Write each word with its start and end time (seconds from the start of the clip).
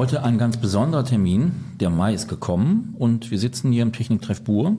Heute 0.00 0.22
ein 0.22 0.38
ganz 0.38 0.56
besonderer 0.56 1.04
Termin. 1.04 1.52
Der 1.78 1.90
Mai 1.90 2.14
ist 2.14 2.26
gekommen 2.26 2.94
und 2.98 3.30
wir 3.30 3.38
sitzen 3.38 3.70
hier 3.70 3.82
im 3.82 3.92
Techniktreff 3.92 4.40
Bur 4.40 4.78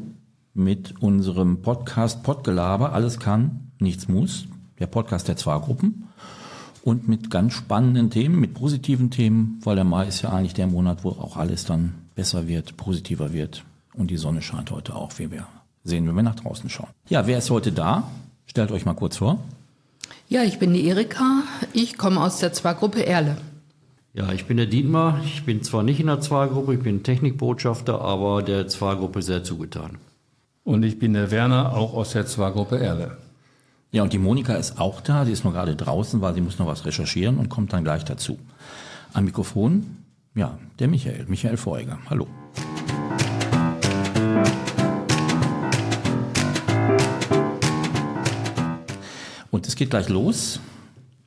mit 0.55 0.99
unserem 0.99 1.61
Podcast 1.61 2.23
Podgelaber. 2.23 2.93
Alles 2.93 3.19
kann, 3.19 3.71
nichts 3.77 4.07
muss. 4.07 4.47
Der 4.79 4.87
Podcast 4.87 5.27
der 5.27 5.37
Zwei-Gruppen. 5.37 6.07
Und 6.83 7.07
mit 7.07 7.29
ganz 7.29 7.53
spannenden 7.53 8.09
Themen, 8.09 8.39
mit 8.39 8.55
positiven 8.55 9.11
Themen, 9.11 9.59
weil 9.63 9.75
der 9.75 9.85
Mai 9.85 10.07
ist 10.07 10.23
ja 10.23 10.31
eigentlich 10.31 10.55
der 10.55 10.65
Monat, 10.65 11.03
wo 11.03 11.09
auch 11.09 11.37
alles 11.37 11.65
dann 11.65 11.93
besser 12.15 12.47
wird, 12.47 12.75
positiver 12.75 13.31
wird. 13.31 13.63
Und 13.93 14.09
die 14.09 14.17
Sonne 14.17 14.41
scheint 14.41 14.71
heute 14.71 14.95
auch, 14.95 15.11
wie 15.19 15.29
wir 15.29 15.45
sehen, 15.83 16.07
wenn 16.07 16.15
wir 16.15 16.23
nach 16.23 16.33
draußen 16.33 16.67
schauen. 16.67 16.89
Ja, 17.09 17.27
wer 17.27 17.37
ist 17.37 17.51
heute 17.51 17.71
da? 17.71 18.09
Stellt 18.47 18.71
euch 18.71 18.85
mal 18.85 18.95
kurz 18.95 19.17
vor. 19.17 19.37
Ja, 20.29 20.41
ich 20.41 20.57
bin 20.57 20.73
die 20.73 20.87
Erika. 20.87 21.43
Ich 21.73 21.99
komme 21.99 22.23
aus 22.23 22.39
der 22.39 22.53
Zwei-Gruppe 22.53 23.05
Erle. 23.05 23.37
Ja, 24.13 24.29
ich 24.33 24.45
bin 24.45 24.57
der 24.57 24.65
Dietmar. 24.65 25.21
Ich 25.23 25.45
bin 25.45 25.63
zwar 25.63 25.83
nicht 25.83 26.01
in 26.01 26.07
der 26.07 26.19
Zwei-Gruppe, 26.19 26.73
ich 26.73 26.81
bin 26.81 27.01
Technikbotschafter, 27.01 28.01
aber 28.01 28.43
der 28.43 28.67
Zwei-Gruppe 28.67 29.21
sehr 29.21 29.45
zugetan. 29.45 29.99
Und 30.65 30.83
ich 30.83 30.99
bin 30.99 31.13
der 31.13 31.31
Werner, 31.31 31.73
auch 31.73 31.93
aus 31.93 32.11
der 32.11 32.25
Zwei-Gruppe 32.25 32.77
Erle. 32.77 33.17
Ja, 33.91 34.03
und 34.03 34.11
die 34.11 34.17
Monika 34.17 34.55
ist 34.55 34.79
auch 34.79 34.99
da. 34.99 35.23
Sie 35.23 35.31
ist 35.31 35.45
nur 35.45 35.53
gerade 35.53 35.77
draußen, 35.77 36.19
weil 36.19 36.33
sie 36.33 36.41
muss 36.41 36.59
noch 36.59 36.67
was 36.67 36.85
recherchieren 36.85 37.37
und 37.37 37.47
kommt 37.47 37.71
dann 37.71 37.85
gleich 37.85 38.03
dazu. 38.03 38.37
Am 39.13 39.23
Mikrofon, 39.23 39.97
ja, 40.35 40.57
der 40.79 40.89
Michael, 40.89 41.25
Michael 41.29 41.55
Feuger. 41.55 41.97
Hallo. 42.09 42.27
Und 49.51 49.67
es 49.67 49.75
geht 49.77 49.89
gleich 49.89 50.09
los 50.09 50.59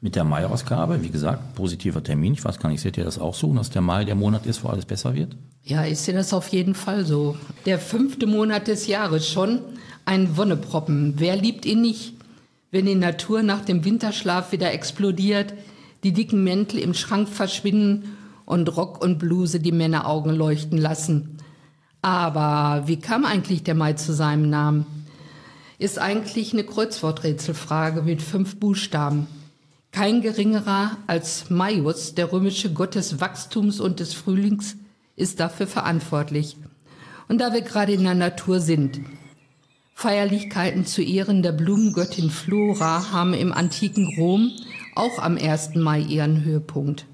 mit 0.05 0.15
der 0.15 0.23
Mai-Ausgabe. 0.23 1.03
Wie 1.03 1.09
gesagt, 1.09 1.57
positiver 1.57 2.05
Termin. 2.05 2.35
Ich 2.35 2.45
weiß 2.45 2.61
gar 2.61 2.69
nicht, 2.69 2.81
seht 2.81 2.97
ihr 2.97 3.05
das 3.05 3.19
auch 3.19 3.35
so, 3.35 3.53
dass 3.55 3.71
der 3.71 3.83
Mai 3.83 4.05
der 4.05 4.15
Monat 4.15 4.47
ist, 4.47 4.63
wo 4.63 4.69
alles 4.69 4.85
besser 4.85 5.17
wird? 5.17 5.35
Ja, 5.65 5.85
ich 5.85 5.99
sehe 5.99 6.15
das 6.15 6.33
auf 6.33 6.49
jeden 6.49 6.77
Fall 6.77 7.05
so. 7.05 7.37
Der 7.67 7.81
fünfte 7.81 8.29
Monat 8.29 8.69
des 8.69 8.87
Jahres 8.87 9.29
schon. 9.29 9.61
Ein 10.05 10.37
Wonneproppen. 10.37 11.15
Wer 11.17 11.35
liebt 11.35 11.67
ihn 11.67 11.81
nicht? 11.81 12.15
wenn 12.75 12.87
die 12.87 12.97
Natur 12.97 13.45
nach 13.45 13.65
dem 13.65 13.85
Winterschlaf 13.85 14.51
wieder 14.51 14.73
explodiert, 14.73 15.55
die 16.03 16.13
dicken 16.13 16.43
Mäntel 16.43 16.81
im 16.81 16.93
Schrank 16.93 17.29
verschwinden 17.29 18.17
und 18.47 18.77
Rock 18.77 19.01
und 19.01 19.21
Bluse 19.21 19.61
die 19.61 19.71
Männeraugen 19.71 20.35
leuchten 20.35 20.77
lassen. 20.77 21.39
Aber 22.03 22.89
wie 22.89 22.99
kam 22.99 23.27
eigentlich 23.27 23.63
der 23.63 23.77
Mai 23.77 23.93
zu 23.93 24.13
seinem 24.13 24.51
Namen? 24.51 24.87
Ist 25.79 26.01
eigentlich 26.01 26.53
eine 26.53 26.65
Kreuzworträtselfrage 26.65 28.03
mit 28.03 28.21
fünf 28.21 28.59
Buchstaben. 28.59 29.29
Kein 29.95 30.23
geringerer 30.23 30.97
als 31.07 31.51
Maius, 31.51 32.17
der 32.17 32.33
römische 32.33 32.73
Gott 32.73 32.97
des 32.97 33.21
Wachstums 33.21 33.79
und 33.79 34.01
des 34.01 34.13
Frühlings, 34.13 34.75
ist 35.15 35.39
dafür 35.39 35.69
verantwortlich. 35.69 36.57
Und 37.29 37.41
da 37.41 37.53
wir 37.53 37.61
gerade 37.61 37.93
in 37.93 38.03
der 38.03 38.17
Natur 38.17 38.59
sind, 38.59 38.99
Feierlichkeiten 39.95 40.85
zu 40.85 41.01
Ehren 41.01 41.45
der 41.45 41.53
Blumengöttin 41.53 42.31
Flora 42.31 43.13
haben 43.13 43.35
im 43.35 43.53
antiken 43.53 44.13
Rom 44.19 44.51
auch 44.97 45.21
am 45.21 45.39
1. 45.39 45.77
Mai 45.77 46.01
ihren 46.01 46.45
Höhepunkt. 46.45 47.07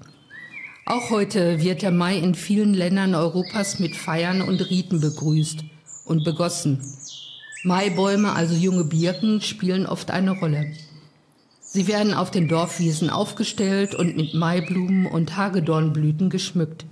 Auch 0.87 1.11
heute 1.11 1.61
wird 1.61 1.83
der 1.83 1.91
Mai 1.91 2.17
in 2.17 2.33
vielen 2.33 2.73
Ländern 2.73 3.13
Europas 3.13 3.77
mit 3.77 3.95
Feiern 3.95 4.41
und 4.41 4.59
Riten 4.71 4.99
begrüßt 4.99 5.63
und 6.05 6.23
begossen. 6.23 6.79
Maibäume, 7.63 8.33
also 8.33 8.55
junge 8.55 8.85
Birken, 8.85 9.39
spielen 9.39 9.85
oft 9.85 10.09
eine 10.09 10.31
Rolle. 10.31 10.73
Sie 11.73 11.87
werden 11.87 12.13
auf 12.13 12.31
den 12.31 12.49
Dorfwiesen 12.49 13.09
aufgestellt 13.09 13.95
und 13.95 14.17
mit 14.17 14.33
Maiblumen 14.33 15.05
und 15.05 15.37
Hagedornblüten 15.37 16.29
geschmückt. 16.29 16.85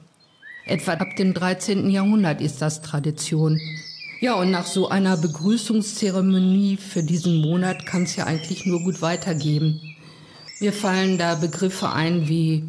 Etwa 0.65 0.93
ab 0.93 1.17
dem 1.17 1.33
13. 1.33 1.89
Jahrhundert 1.89 2.39
ist 2.39 2.61
das 2.61 2.81
Tradition. 2.81 3.59
Ja, 4.21 4.35
und 4.35 4.51
nach 4.51 4.65
so 4.65 4.87
einer 4.87 5.17
Begrüßungszeremonie 5.17 6.77
für 6.77 7.03
diesen 7.03 7.41
Monat 7.41 7.85
kann 7.85 8.03
es 8.03 8.15
ja 8.15 8.23
eigentlich 8.23 8.65
nur 8.65 8.79
gut 8.79 9.01
weitergehen. 9.01 9.81
Mir 10.61 10.71
fallen 10.71 11.17
da 11.17 11.35
Begriffe 11.35 11.91
ein 11.91 12.29
wie 12.29 12.63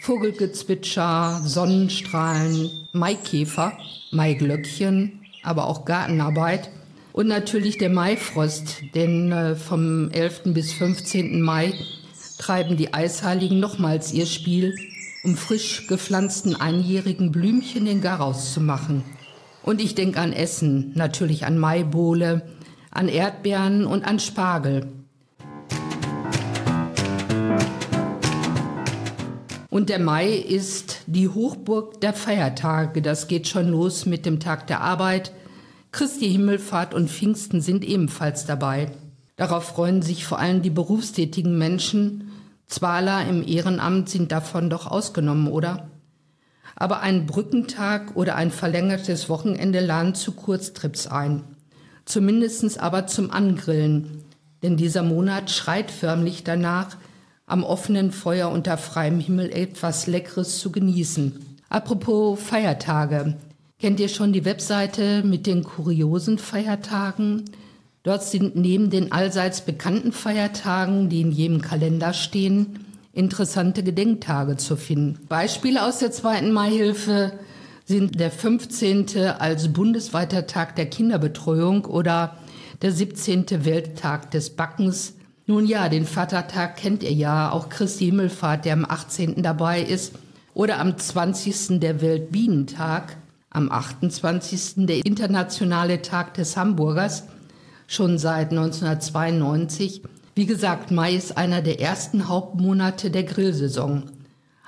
Vogelgezwitscher, 0.00 1.42
Sonnenstrahlen, 1.44 2.72
Maikäfer, 2.90 3.78
Maiglöckchen, 4.10 5.20
aber 5.44 5.68
auch 5.68 5.84
Gartenarbeit 5.84 6.70
und 7.12 7.28
natürlich 7.28 7.78
der 7.78 7.90
Maifrost, 7.90 8.82
denn 8.94 9.32
äh, 9.32 9.54
vom 9.54 10.10
11. 10.10 10.42
bis 10.46 10.72
15. 10.72 11.42
Mai 11.42 11.74
treiben 12.38 12.76
die 12.76 12.94
Eisheiligen 12.94 13.60
nochmals 13.60 14.12
ihr 14.12 14.26
Spiel, 14.26 14.74
um 15.22 15.36
frisch 15.36 15.86
gepflanzten 15.86 16.56
einjährigen 16.56 17.30
Blümchen 17.30 17.84
den 17.84 18.00
Garaus 18.00 18.52
zu 18.52 18.60
machen. 18.60 19.04
Und 19.62 19.80
ich 19.80 19.94
denke 19.94 20.18
an 20.20 20.32
Essen, 20.32 20.92
natürlich 20.94 21.44
an 21.44 21.58
Maibohle, 21.58 22.42
an 22.90 23.08
Erdbeeren 23.08 23.86
und 23.86 24.04
an 24.04 24.18
Spargel. 24.18 24.88
Und 29.70 29.88
der 29.88 30.00
Mai 30.00 30.34
ist 30.34 31.02
die 31.06 31.28
Hochburg 31.28 32.00
der 32.00 32.12
Feiertage. 32.12 33.00
Das 33.00 33.28
geht 33.28 33.48
schon 33.48 33.68
los 33.68 34.04
mit 34.04 34.26
dem 34.26 34.40
Tag 34.40 34.66
der 34.66 34.80
Arbeit. 34.80 35.32
Christi 35.92 36.30
Himmelfahrt 36.30 36.94
und 36.94 37.10
Pfingsten 37.10 37.60
sind 37.60 37.84
ebenfalls 37.84 38.44
dabei. 38.44 38.90
Darauf 39.36 39.64
freuen 39.64 40.02
sich 40.02 40.26
vor 40.26 40.38
allem 40.38 40.62
die 40.62 40.70
berufstätigen 40.70 41.56
Menschen. 41.56 42.32
Zwaler 42.66 43.26
im 43.28 43.46
Ehrenamt 43.46 44.08
sind 44.08 44.32
davon 44.32 44.70
doch 44.70 44.86
ausgenommen, 44.86 45.46
oder? 45.46 45.88
aber 46.76 47.00
ein 47.00 47.26
Brückentag 47.26 48.16
oder 48.16 48.36
ein 48.36 48.50
verlängertes 48.50 49.28
Wochenende 49.28 49.80
laden 49.80 50.14
zu 50.14 50.32
Kurztrips 50.32 51.06
ein. 51.06 51.44
Zumindest 52.04 52.80
aber 52.80 53.06
zum 53.06 53.30
Angrillen, 53.30 54.24
denn 54.62 54.76
dieser 54.76 55.02
Monat 55.02 55.50
schreit 55.50 55.90
förmlich 55.90 56.44
danach, 56.44 56.96
am 57.46 57.64
offenen 57.64 58.12
Feuer 58.12 58.50
unter 58.50 58.78
freiem 58.78 59.20
Himmel 59.20 59.50
etwas 59.52 60.06
Leckeres 60.06 60.58
zu 60.58 60.72
genießen. 60.72 61.58
Apropos 61.68 62.40
Feiertage. 62.40 63.36
Kennt 63.82 63.98
ihr 63.98 64.08
schon 64.08 64.32
die 64.32 64.44
Webseite 64.44 65.24
mit 65.24 65.44
den 65.44 65.64
kuriosen 65.64 66.38
Feiertagen? 66.38 67.46
Dort 68.04 68.22
sind 68.22 68.54
neben 68.54 68.90
den 68.90 69.10
allseits 69.10 69.62
bekannten 69.62 70.12
Feiertagen, 70.12 71.08
die 71.08 71.20
in 71.20 71.32
jedem 71.32 71.60
Kalender 71.60 72.12
stehen, 72.12 72.78
interessante 73.12 73.82
Gedenktage 73.82 74.56
zu 74.56 74.76
finden. 74.76 75.18
Beispiele 75.28 75.84
aus 75.84 75.98
der 75.98 76.12
zweiten 76.12 76.52
Maihilfe 76.52 77.32
sind 77.84 78.20
der 78.20 78.30
15. 78.30 79.16
als 79.40 79.72
bundesweiter 79.72 80.46
Tag 80.46 80.76
der 80.76 80.86
Kinderbetreuung 80.86 81.84
oder 81.84 82.36
der 82.82 82.92
17. 82.92 83.64
Welttag 83.64 84.30
des 84.30 84.50
Backens. 84.50 85.14
Nun 85.48 85.66
ja, 85.66 85.88
den 85.88 86.06
Vatertag 86.06 86.76
kennt 86.76 87.02
ihr 87.02 87.12
ja, 87.12 87.50
auch 87.50 87.68
Christi 87.68 88.04
Himmelfahrt, 88.04 88.64
der 88.64 88.74
am 88.74 88.84
18. 88.84 89.42
dabei 89.42 89.82
ist, 89.82 90.12
oder 90.54 90.78
am 90.78 90.96
20. 90.96 91.80
der 91.80 92.00
Weltbienentag, 92.00 93.16
am 93.52 93.70
28. 93.70 94.86
der 94.86 95.04
internationale 95.04 96.02
Tag 96.02 96.34
des 96.34 96.56
Hamburgers, 96.56 97.24
schon 97.86 98.18
seit 98.18 98.50
1992 98.50 100.02
wie 100.34 100.46
gesagt, 100.46 100.90
Mai 100.90 101.14
ist 101.14 101.36
einer 101.36 101.60
der 101.60 101.80
ersten 101.80 102.26
Hauptmonate 102.26 103.10
der 103.10 103.24
Grillsaison. 103.24 104.04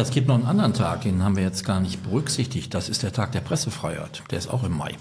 Ja, 0.00 0.04
es 0.04 0.12
gibt 0.12 0.28
noch 0.28 0.36
einen 0.36 0.46
anderen 0.46 0.72
Tag, 0.72 1.02
den 1.02 1.22
haben 1.22 1.36
wir 1.36 1.42
jetzt 1.42 1.62
gar 1.62 1.78
nicht 1.78 2.02
berücksichtigt. 2.02 2.72
Das 2.72 2.88
ist 2.88 3.02
der 3.02 3.12
Tag 3.12 3.32
der 3.32 3.42
Pressefreiheit. 3.42 4.22
Der 4.30 4.38
ist 4.38 4.48
auch 4.48 4.64
im 4.64 4.74
Mai. 4.74 4.94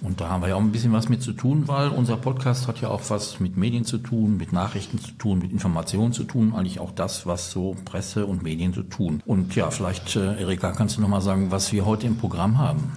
Und 0.00 0.18
da 0.18 0.30
haben 0.30 0.40
wir 0.40 0.48
ja 0.48 0.54
auch 0.54 0.62
ein 0.62 0.72
bisschen 0.72 0.94
was 0.94 1.10
mit 1.10 1.22
zu 1.22 1.32
tun, 1.32 1.68
weil 1.68 1.90
unser 1.90 2.16
Podcast 2.16 2.66
hat 2.66 2.80
ja 2.80 2.88
auch 2.88 3.02
was 3.08 3.38
mit 3.38 3.58
Medien 3.58 3.84
zu 3.84 3.98
tun, 3.98 4.38
mit 4.38 4.50
Nachrichten 4.50 4.98
zu 4.98 5.10
tun, 5.10 5.40
mit 5.40 5.52
Informationen 5.52 6.14
zu 6.14 6.24
tun, 6.24 6.54
eigentlich 6.56 6.80
auch 6.80 6.92
das, 6.92 7.26
was 7.26 7.50
so 7.50 7.76
Presse 7.84 8.24
und 8.24 8.42
Medien 8.42 8.72
so 8.72 8.82
tun. 8.82 9.22
Und 9.26 9.54
ja, 9.56 9.70
vielleicht, 9.70 10.16
äh, 10.16 10.40
Erika, 10.40 10.72
kannst 10.72 10.96
du 10.96 11.02
noch 11.02 11.08
mal 11.08 11.20
sagen, 11.20 11.50
was 11.50 11.70
wir 11.74 11.84
heute 11.84 12.06
im 12.06 12.16
Programm 12.16 12.56
haben? 12.56 12.92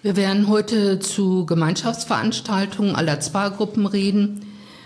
Wir 0.00 0.16
werden 0.16 0.48
heute 0.48 0.98
zu 0.98 1.44
Gemeinschaftsveranstaltungen 1.44 2.96
aller 2.96 3.20
Spa-Gruppen 3.20 3.84
reden. 3.84 4.40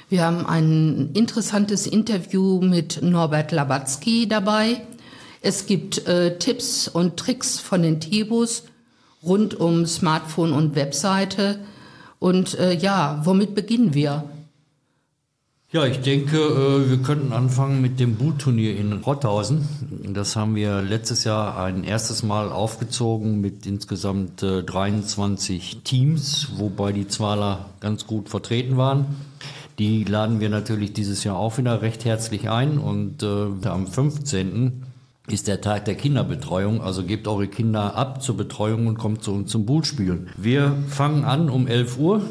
Wir 0.08 0.25
haben 0.25 0.44
ein 0.44 1.10
interessantes 1.14 1.87
Interview 1.87 2.60
mit 2.60 3.00
Norbert 3.00 3.52
Labatzky 3.52 4.26
dabei. 4.26 4.82
Es 5.46 5.66
gibt 5.66 6.08
äh, 6.08 6.38
Tipps 6.38 6.88
und 6.88 7.16
Tricks 7.19 7.60
von 7.60 7.81
den 7.81 8.00
Tebus 8.00 8.64
rund 9.22 9.54
um 9.54 9.87
Smartphone 9.87 10.52
und 10.52 10.75
Webseite. 10.75 11.60
Und 12.19 12.58
äh, 12.58 12.75
ja, 12.75 13.20
womit 13.22 13.54
beginnen 13.54 13.94
wir? 13.94 14.25
Ja, 15.70 15.87
ich 15.87 16.00
denke, 16.00 16.37
äh, 16.37 16.90
wir 16.90 16.96
könnten 16.96 17.32
anfangen 17.32 17.81
mit 17.81 18.00
dem 18.00 18.16
Bootturnier 18.16 18.76
in 18.76 18.93
Rotthausen. 18.93 19.69
Das 20.12 20.34
haben 20.34 20.56
wir 20.56 20.82
letztes 20.82 21.22
Jahr 21.22 21.56
ein 21.62 21.84
erstes 21.84 22.25
Mal 22.25 22.50
aufgezogen 22.50 23.40
mit 23.40 23.66
insgesamt 23.66 24.42
23 24.42 25.76
äh, 25.76 25.81
Teams, 25.84 26.49
wobei 26.56 26.90
die 26.90 27.06
Zwaler 27.06 27.66
ganz 27.78 28.08
gut 28.08 28.31
vertreten 28.31 28.76
waren. 28.76 29.06
Die 29.78 30.02
laden 30.02 30.40
wir 30.40 30.49
natürlich 30.49 30.92
dieses 30.92 31.22
Jahr 31.22 31.37
auch 31.37 31.56
wieder 31.56 31.82
recht 31.82 32.04
herzlich 32.04 32.50
ein 32.50 32.78
und 32.78 33.22
äh, 33.22 33.69
am 33.69 33.87
15 33.87 34.86
ist 35.28 35.49
der 35.49 35.61
Tag 35.61 35.84
der 35.87 35.94
Kinderbetreuung. 35.94 36.81
Also 36.81 37.02
gebt 37.05 37.26
eure 37.28 37.49
Kinder 37.49 37.94
ab 37.96 38.23
zur 38.23 38.37
Betreuung 38.37 38.87
und 38.87 38.99
kommt 38.99 39.23
zu 39.23 39.32
uns 39.32 39.50
zum 39.50 39.67
Bullspielen. 39.67 40.28
Wir 40.37 40.76
fangen 40.88 41.25
an 41.25 41.49
um 41.50 41.67
11 41.67 41.99
Uhr. 41.99 42.23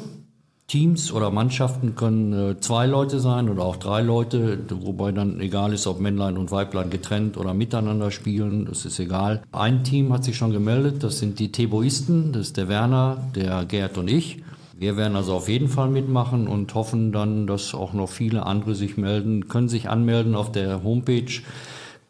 Teams 0.67 1.11
oder 1.11 1.29
Mannschaften 1.29 1.93
können 1.93 2.33
äh, 2.33 2.59
zwei 2.59 2.87
Leute 2.87 3.19
sein 3.19 3.49
oder 3.49 3.63
auch 3.63 3.75
drei 3.75 4.01
Leute, 4.01 4.57
wobei 4.71 5.11
dann 5.11 5.39
egal 5.39 5.73
ist, 5.73 5.85
ob 5.85 5.99
Männlein 5.99 6.37
und 6.37 6.49
Weiblein 6.49 6.89
getrennt 6.89 7.37
oder 7.37 7.53
miteinander 7.53 8.09
spielen, 8.09 8.65
das 8.65 8.83
ist 8.83 8.99
egal. 8.99 9.43
Ein 9.51 9.83
Team 9.83 10.11
hat 10.11 10.23
sich 10.23 10.35
schon 10.35 10.51
gemeldet, 10.51 11.03
das 11.03 11.19
sind 11.19 11.37
die 11.37 11.51
Teboisten, 11.51 12.33
das 12.33 12.47
ist 12.47 12.57
der 12.57 12.67
Werner, 12.67 13.17
der 13.35 13.63
Gerd 13.65 13.99
und 13.99 14.09
ich. 14.09 14.41
Wir 14.77 14.97
werden 14.97 15.15
also 15.15 15.35
auf 15.35 15.47
jeden 15.47 15.67
Fall 15.69 15.89
mitmachen 15.89 16.47
und 16.47 16.73
hoffen 16.73 17.11
dann, 17.11 17.45
dass 17.45 17.75
auch 17.75 17.93
noch 17.93 18.09
viele 18.09 18.45
andere 18.47 18.73
sich 18.73 18.97
melden, 18.97 19.47
können 19.47 19.69
sich 19.69 19.87
anmelden 19.87 20.33
auf 20.33 20.51
der 20.51 20.83
Homepage 20.83 21.31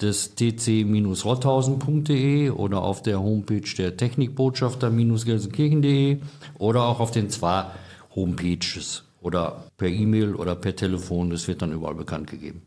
des 0.02 0.36
tc-rotthausen.de 0.36 2.50
oder 2.50 2.82
auf 2.82 3.02
der 3.02 3.22
Homepage 3.22 3.74
der 3.78 3.96
Technikbotschafter-gelsenkirchen.de 3.98 6.18
oder 6.60 6.84
auch 6.84 7.00
auf 7.00 7.12
den 7.12 7.30
zwei 7.30 7.68
Homepages 8.16 9.04
oder 9.22 9.64
per 9.78 9.90
E-Mail 9.90 10.36
oder 10.36 10.56
per 10.56 10.76
Telefon. 10.76 11.30
Das 11.30 11.48
wird 11.48 11.62
dann 11.62 11.72
überall 11.72 11.96
bekannt 11.96 12.30
gegeben. 12.30 12.64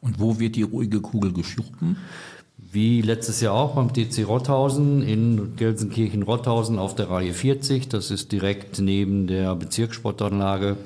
Und 0.00 0.20
wo 0.20 0.38
wird 0.38 0.56
die 0.56 0.62
ruhige 0.62 1.00
Kugel 1.00 1.32
geschoben? 1.32 1.96
Wie 2.56 3.02
letztes 3.02 3.40
Jahr 3.40 3.54
auch 3.54 3.74
beim 3.74 3.92
TC 3.92 4.26
Rotthausen 4.26 5.02
in 5.02 5.56
Gelsenkirchen-Rotthausen 5.56 6.78
auf 6.78 6.94
der 6.94 7.08
Reihe 7.08 7.32
40. 7.32 7.88
Das 7.88 8.10
ist 8.10 8.32
direkt 8.32 8.78
neben 8.78 9.26
der 9.26 9.54
Bezirkssportanlage. 9.54 10.76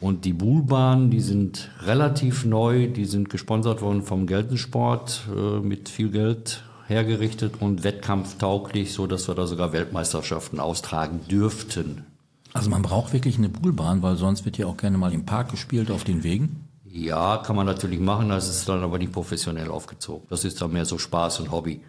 Und 0.00 0.24
die 0.24 0.32
Buhlbahnen, 0.32 1.10
die 1.10 1.20
sind 1.20 1.70
relativ 1.82 2.46
neu, 2.46 2.88
die 2.88 3.04
sind 3.04 3.28
gesponsert 3.28 3.82
worden 3.82 4.02
vom 4.02 4.26
Gelsensport 4.26 5.28
äh, 5.36 5.60
mit 5.60 5.90
viel 5.90 6.10
Geld 6.10 6.64
hergerichtet 6.86 7.60
und 7.60 7.84
wettkampftauglich, 7.84 8.92
so 8.92 9.06
dass 9.06 9.28
wir 9.28 9.34
da 9.34 9.46
sogar 9.46 9.72
Weltmeisterschaften 9.72 10.58
austragen 10.58 11.20
dürften. 11.30 12.06
Also 12.52 12.70
man 12.70 12.82
braucht 12.82 13.12
wirklich 13.12 13.38
eine 13.38 13.50
Buhlbahn, 13.50 14.02
weil 14.02 14.16
sonst 14.16 14.44
wird 14.44 14.58
ja 14.58 14.66
auch 14.66 14.76
gerne 14.76 14.98
mal 14.98 15.12
im 15.12 15.26
Park 15.26 15.50
gespielt 15.50 15.90
auf 15.90 16.02
den 16.02 16.24
Wegen. 16.24 16.64
Ja, 16.84 17.36
kann 17.36 17.54
man 17.54 17.66
natürlich 17.66 18.00
machen, 18.00 18.30
das 18.30 18.48
ist 18.48 18.68
dann 18.68 18.82
aber 18.82 18.98
nicht 18.98 19.12
professionell 19.12 19.68
aufgezogen. 19.68 20.26
Das 20.28 20.44
ist 20.44 20.60
dann 20.60 20.72
mehr 20.72 20.86
so 20.86 20.98
Spaß 20.98 21.40
und 21.40 21.52
Hobby. 21.52 21.82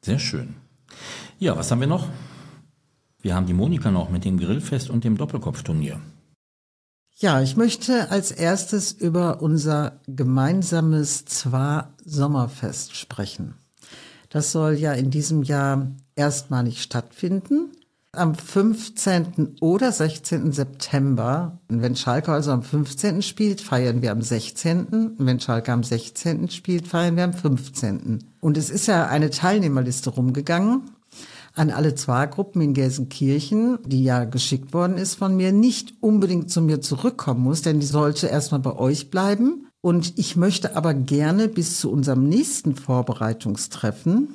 Sehr 0.00 0.18
schön. 0.18 0.54
Ja, 1.38 1.56
was 1.56 1.70
haben 1.70 1.80
wir 1.80 1.86
noch? 1.86 2.08
Wir 3.20 3.34
haben 3.34 3.46
die 3.46 3.52
Monika 3.52 3.90
noch 3.90 4.08
mit 4.08 4.24
dem 4.24 4.38
Grillfest 4.38 4.88
und 4.88 5.04
dem 5.04 5.18
Doppelkopfturnier. 5.18 6.00
Ja, 7.16 7.40
ich 7.40 7.56
möchte 7.56 8.10
als 8.10 8.32
erstes 8.32 8.90
über 8.90 9.40
unser 9.40 10.00
gemeinsames 10.08 11.24
Zwar 11.24 11.94
Sommerfest 12.04 12.96
sprechen. 12.96 13.54
Das 14.30 14.50
soll 14.50 14.74
ja 14.74 14.92
in 14.94 15.12
diesem 15.12 15.44
Jahr 15.44 15.92
erstmalig 16.16 16.82
stattfinden. 16.82 17.70
Am 18.10 18.34
15. 18.34 19.58
oder 19.60 19.92
16. 19.92 20.50
September, 20.50 21.60
wenn 21.68 21.94
Schalke 21.94 22.32
also 22.32 22.50
am 22.50 22.64
15. 22.64 23.22
spielt, 23.22 23.60
feiern 23.60 24.02
wir 24.02 24.10
am 24.10 24.22
16. 24.22 24.86
Und 24.86 25.16
wenn 25.18 25.38
Schalke 25.38 25.72
am 25.72 25.84
16. 25.84 26.50
spielt, 26.50 26.88
feiern 26.88 27.16
wir 27.16 27.24
am 27.24 27.32
15. 27.32 28.24
Und 28.40 28.56
es 28.56 28.70
ist 28.70 28.86
ja 28.86 29.06
eine 29.06 29.30
Teilnehmerliste 29.30 30.10
rumgegangen 30.10 30.90
an 31.54 31.70
alle 31.70 31.94
Zwargruppen 31.94 32.60
in 32.60 32.74
Gelsenkirchen, 32.74 33.78
die 33.86 34.02
ja 34.02 34.24
geschickt 34.24 34.72
worden 34.72 34.98
ist 34.98 35.14
von 35.14 35.36
mir, 35.36 35.52
nicht 35.52 35.94
unbedingt 36.00 36.50
zu 36.50 36.60
mir 36.60 36.80
zurückkommen 36.80 37.42
muss, 37.42 37.62
denn 37.62 37.80
die 37.80 37.86
sollte 37.86 38.26
erstmal 38.26 38.60
bei 38.60 38.76
euch 38.76 39.10
bleiben. 39.10 39.68
Und 39.80 40.18
ich 40.18 40.34
möchte 40.36 40.76
aber 40.76 40.94
gerne 40.94 41.48
bis 41.48 41.78
zu 41.78 41.90
unserem 41.90 42.28
nächsten 42.28 42.74
Vorbereitungstreffen, 42.74 44.28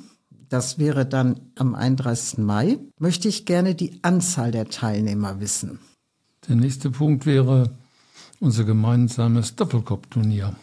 das 0.48 0.78
wäre 0.78 1.06
dann 1.06 1.40
am 1.56 1.74
31. 1.76 2.38
Mai, 2.38 2.78
möchte 2.98 3.28
ich 3.28 3.46
gerne 3.46 3.76
die 3.76 4.00
Anzahl 4.02 4.50
der 4.50 4.68
Teilnehmer 4.68 5.40
wissen. 5.40 5.78
Der 6.48 6.56
nächste 6.56 6.90
Punkt 6.90 7.24
wäre 7.24 7.70
unser 8.40 8.64
gemeinsames 8.64 9.54
Doppelkopfturnier. 9.54 10.56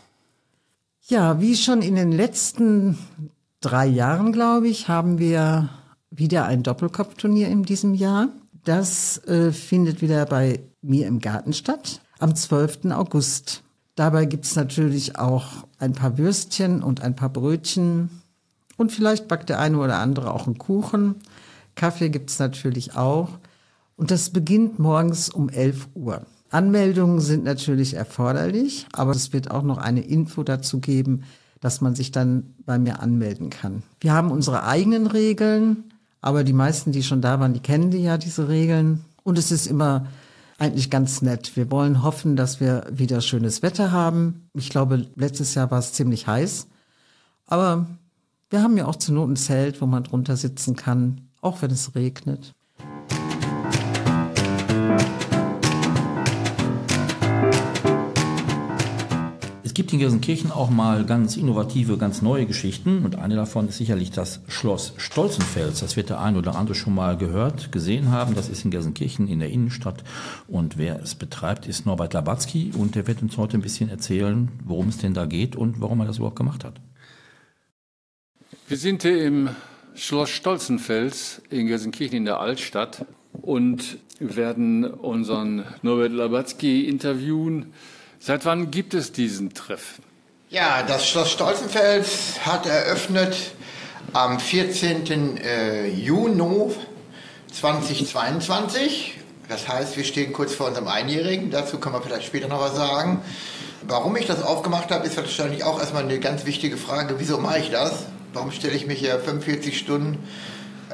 Ja, 1.07 1.39
wie 1.39 1.55
schon 1.55 1.81
in 1.81 1.95
den 1.95 2.11
letzten 2.11 2.97
drei 3.61 3.87
Jahren, 3.87 4.33
glaube 4.33 4.67
ich, 4.67 4.89
haben 4.89 5.19
wir 5.19 5.69
wieder 6.09 6.45
ein 6.45 6.63
Doppelkopfturnier 6.63 7.47
in 7.47 7.63
diesem 7.63 7.93
Jahr. 7.93 8.29
Das 8.63 9.17
äh, 9.25 9.51
findet 9.51 10.01
wieder 10.01 10.25
bei 10.25 10.59
mir 10.81 11.07
im 11.07 11.19
Garten 11.19 11.53
statt 11.53 12.01
am 12.19 12.35
12. 12.35 12.85
August. 12.91 13.63
Dabei 13.95 14.25
gibt's 14.25 14.55
natürlich 14.55 15.17
auch 15.17 15.45
ein 15.79 15.93
paar 15.93 16.17
Würstchen 16.17 16.83
und 16.83 17.01
ein 17.01 17.15
paar 17.15 17.29
Brötchen 17.29 18.09
und 18.77 18.91
vielleicht 18.91 19.27
backt 19.27 19.49
der 19.49 19.59
eine 19.59 19.79
oder 19.79 19.97
andere 19.97 20.33
auch 20.33 20.45
einen 20.45 20.57
Kuchen. 20.57 21.15
Kaffee 21.75 22.09
gibt's 22.09 22.39
natürlich 22.39 22.95
auch. 22.95 23.29
Und 23.95 24.11
das 24.11 24.29
beginnt 24.29 24.77
morgens 24.77 25.29
um 25.29 25.49
11 25.49 25.87
Uhr. 25.95 26.21
Anmeldungen 26.49 27.19
sind 27.19 27.43
natürlich 27.43 27.95
erforderlich, 27.95 28.85
aber 28.93 29.11
es 29.11 29.33
wird 29.33 29.51
auch 29.51 29.63
noch 29.63 29.79
eine 29.79 30.01
Info 30.01 30.43
dazu 30.43 30.79
geben, 30.79 31.23
dass 31.59 31.81
man 31.81 31.95
sich 31.95 32.11
dann 32.11 32.53
bei 32.65 32.77
mir 32.77 33.01
anmelden 33.01 33.49
kann. 33.49 33.83
Wir 33.99 34.13
haben 34.13 34.31
unsere 34.31 34.63
eigenen 34.63 35.07
Regeln. 35.07 35.85
Aber 36.27 36.43
die 36.43 36.51
meisten, 36.51 36.91
die 36.91 37.03
schon 37.03 37.21
da 37.21 37.39
waren, 37.39 37.53
die 37.53 37.61
kennen 37.61 37.89
die 37.89 37.99
ja, 37.99 38.17
diese 38.17 38.49
Regeln. 38.49 39.05
Und 39.23 39.37
es 39.37 39.49
ist 39.49 39.65
immer 39.65 40.07
eigentlich 40.57 40.89
ganz 40.89 41.21
nett. 41.21 41.55
Wir 41.55 41.71
wollen 41.71 42.03
hoffen, 42.03 42.35
dass 42.35 42.59
wir 42.59 42.85
wieder 42.91 43.21
schönes 43.21 43.61
Wetter 43.61 43.93
haben. 43.93 44.49
Ich 44.53 44.69
glaube, 44.69 45.07
letztes 45.15 45.55
Jahr 45.55 45.71
war 45.71 45.79
es 45.79 45.93
ziemlich 45.93 46.27
heiß. 46.27 46.67
Aber 47.45 47.87
wir 48.49 48.61
haben 48.61 48.75
ja 48.75 48.87
auch 48.87 48.97
zur 48.97 49.15
Not 49.15 49.29
ein 49.29 49.35
Zelt, 49.37 49.79
wo 49.79 49.85
man 49.85 50.03
drunter 50.03 50.35
sitzen 50.35 50.75
kann, 50.75 51.29
auch 51.39 51.61
wenn 51.61 51.71
es 51.71 51.95
regnet. 51.95 52.51
Gibt 59.77 59.93
in 59.93 59.99
Gelsenkirchen 59.99 60.51
auch 60.51 60.71
mal 60.71 61.05
ganz 61.05 61.37
innovative, 61.37 61.99
ganz 61.99 62.23
neue 62.23 62.47
Geschichten 62.47 63.05
und 63.05 63.15
eine 63.15 63.35
davon 63.35 63.69
ist 63.69 63.77
sicherlich 63.77 64.09
das 64.09 64.41
Schloss 64.47 64.95
Stolzenfels. 64.97 65.81
Das 65.81 65.95
wird 65.95 66.09
der 66.09 66.19
ein 66.19 66.35
oder 66.35 66.55
andere 66.55 66.73
schon 66.73 66.95
mal 66.95 67.15
gehört, 67.15 67.71
gesehen 67.71 68.09
haben. 68.09 68.33
Das 68.33 68.49
ist 68.49 68.65
in 68.65 68.71
Gelsenkirchen 68.71 69.27
in 69.27 69.37
der 69.37 69.51
Innenstadt 69.51 70.03
und 70.47 70.79
wer 70.79 70.99
es 70.99 71.13
betreibt, 71.13 71.67
ist 71.67 71.85
Norbert 71.85 72.15
Labatzky 72.15 72.71
und 72.75 72.95
der 72.95 73.05
wird 73.05 73.21
uns 73.21 73.37
heute 73.37 73.55
ein 73.55 73.61
bisschen 73.61 73.87
erzählen, 73.89 74.49
worum 74.65 74.87
es 74.87 74.97
denn 74.97 75.13
da 75.13 75.25
geht 75.27 75.55
und 75.55 75.79
warum 75.79 75.99
er 75.99 76.07
das 76.07 76.17
überhaupt 76.17 76.37
gemacht 76.37 76.63
hat. 76.63 76.81
Wir 78.67 78.77
sind 78.77 79.03
hier 79.03 79.25
im 79.25 79.49
Schloss 79.93 80.31
Stolzenfels 80.31 81.43
in 81.51 81.67
Gelsenkirchen 81.67 82.17
in 82.17 82.25
der 82.25 82.39
Altstadt 82.39 83.05
und 83.31 83.99
werden 84.19 84.85
unseren 84.85 85.65
Norbert 85.83 86.13
Labatzky 86.13 86.89
interviewen 86.89 87.73
Seit 88.27 88.43
wann 88.43 88.71
gibt 88.71 88.93
es 88.93 89.13
diesen 89.13 89.53
Treff? 89.53 90.01
Ja, 90.49 90.83
das 90.83 91.07
Schloss 91.07 91.31
Stolzenfels 91.31 92.45
hat 92.45 92.65
eröffnet 92.65 93.53
am 94.11 94.37
14. 94.41 95.37
Äh, 95.37 95.87
Juni 95.87 96.73
2022. 97.53 99.17
Das 99.47 99.69
heißt, 99.69 99.95
wir 99.95 100.03
stehen 100.03 100.33
kurz 100.33 100.53
vor 100.53 100.67
unserem 100.67 100.89
Einjährigen. 100.89 101.51
Dazu 101.51 101.77
können 101.77 101.95
wir 101.95 102.01
vielleicht 102.01 102.25
später 102.25 102.49
noch 102.49 102.59
was 102.59 102.75
sagen. 102.75 103.21
Warum 103.83 104.17
ich 104.17 104.25
das 104.25 104.43
aufgemacht 104.43 104.91
habe, 104.91 105.07
ist 105.07 105.15
wahrscheinlich 105.15 105.63
auch 105.63 105.79
erstmal 105.79 106.03
eine 106.03 106.19
ganz 106.19 106.43
wichtige 106.45 106.75
Frage. 106.75 107.15
Wieso 107.19 107.37
mache 107.37 107.59
ich 107.59 107.69
das? 107.69 108.07
Warum 108.33 108.51
stelle 108.51 108.73
ich 108.73 108.87
mich 108.87 108.99
hier 108.99 109.21
45 109.21 109.79
Stunden 109.79 110.17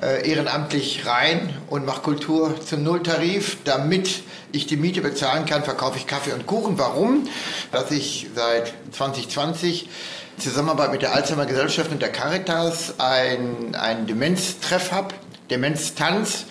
ehrenamtlich 0.01 1.05
rein 1.05 1.53
und 1.69 1.85
mache 1.85 2.01
Kultur 2.01 2.59
zum 2.61 2.83
Nulltarif, 2.83 3.57
damit 3.63 4.23
ich 4.51 4.67
die 4.67 4.77
Miete 4.77 5.01
bezahlen 5.01 5.45
kann, 5.45 5.63
verkaufe 5.63 5.97
ich 5.97 6.07
Kaffee 6.07 6.31
und 6.31 6.45
Kuchen. 6.45 6.77
Warum? 6.77 7.27
Dass 7.71 7.91
ich 7.91 8.27
seit 8.35 8.73
2020 8.91 9.89
Zusammenarbeit 10.37 10.91
mit 10.91 11.01
der 11.01 11.13
Alzheimer 11.13 11.45
Gesellschaft 11.45 11.91
und 11.91 12.01
der 12.01 12.11
Caritas 12.11 12.99
ein, 12.99 13.75
ein 13.75 14.07
Demenztreff 14.07 14.91
habe, 14.91 15.15
Demenztanz 15.49 16.45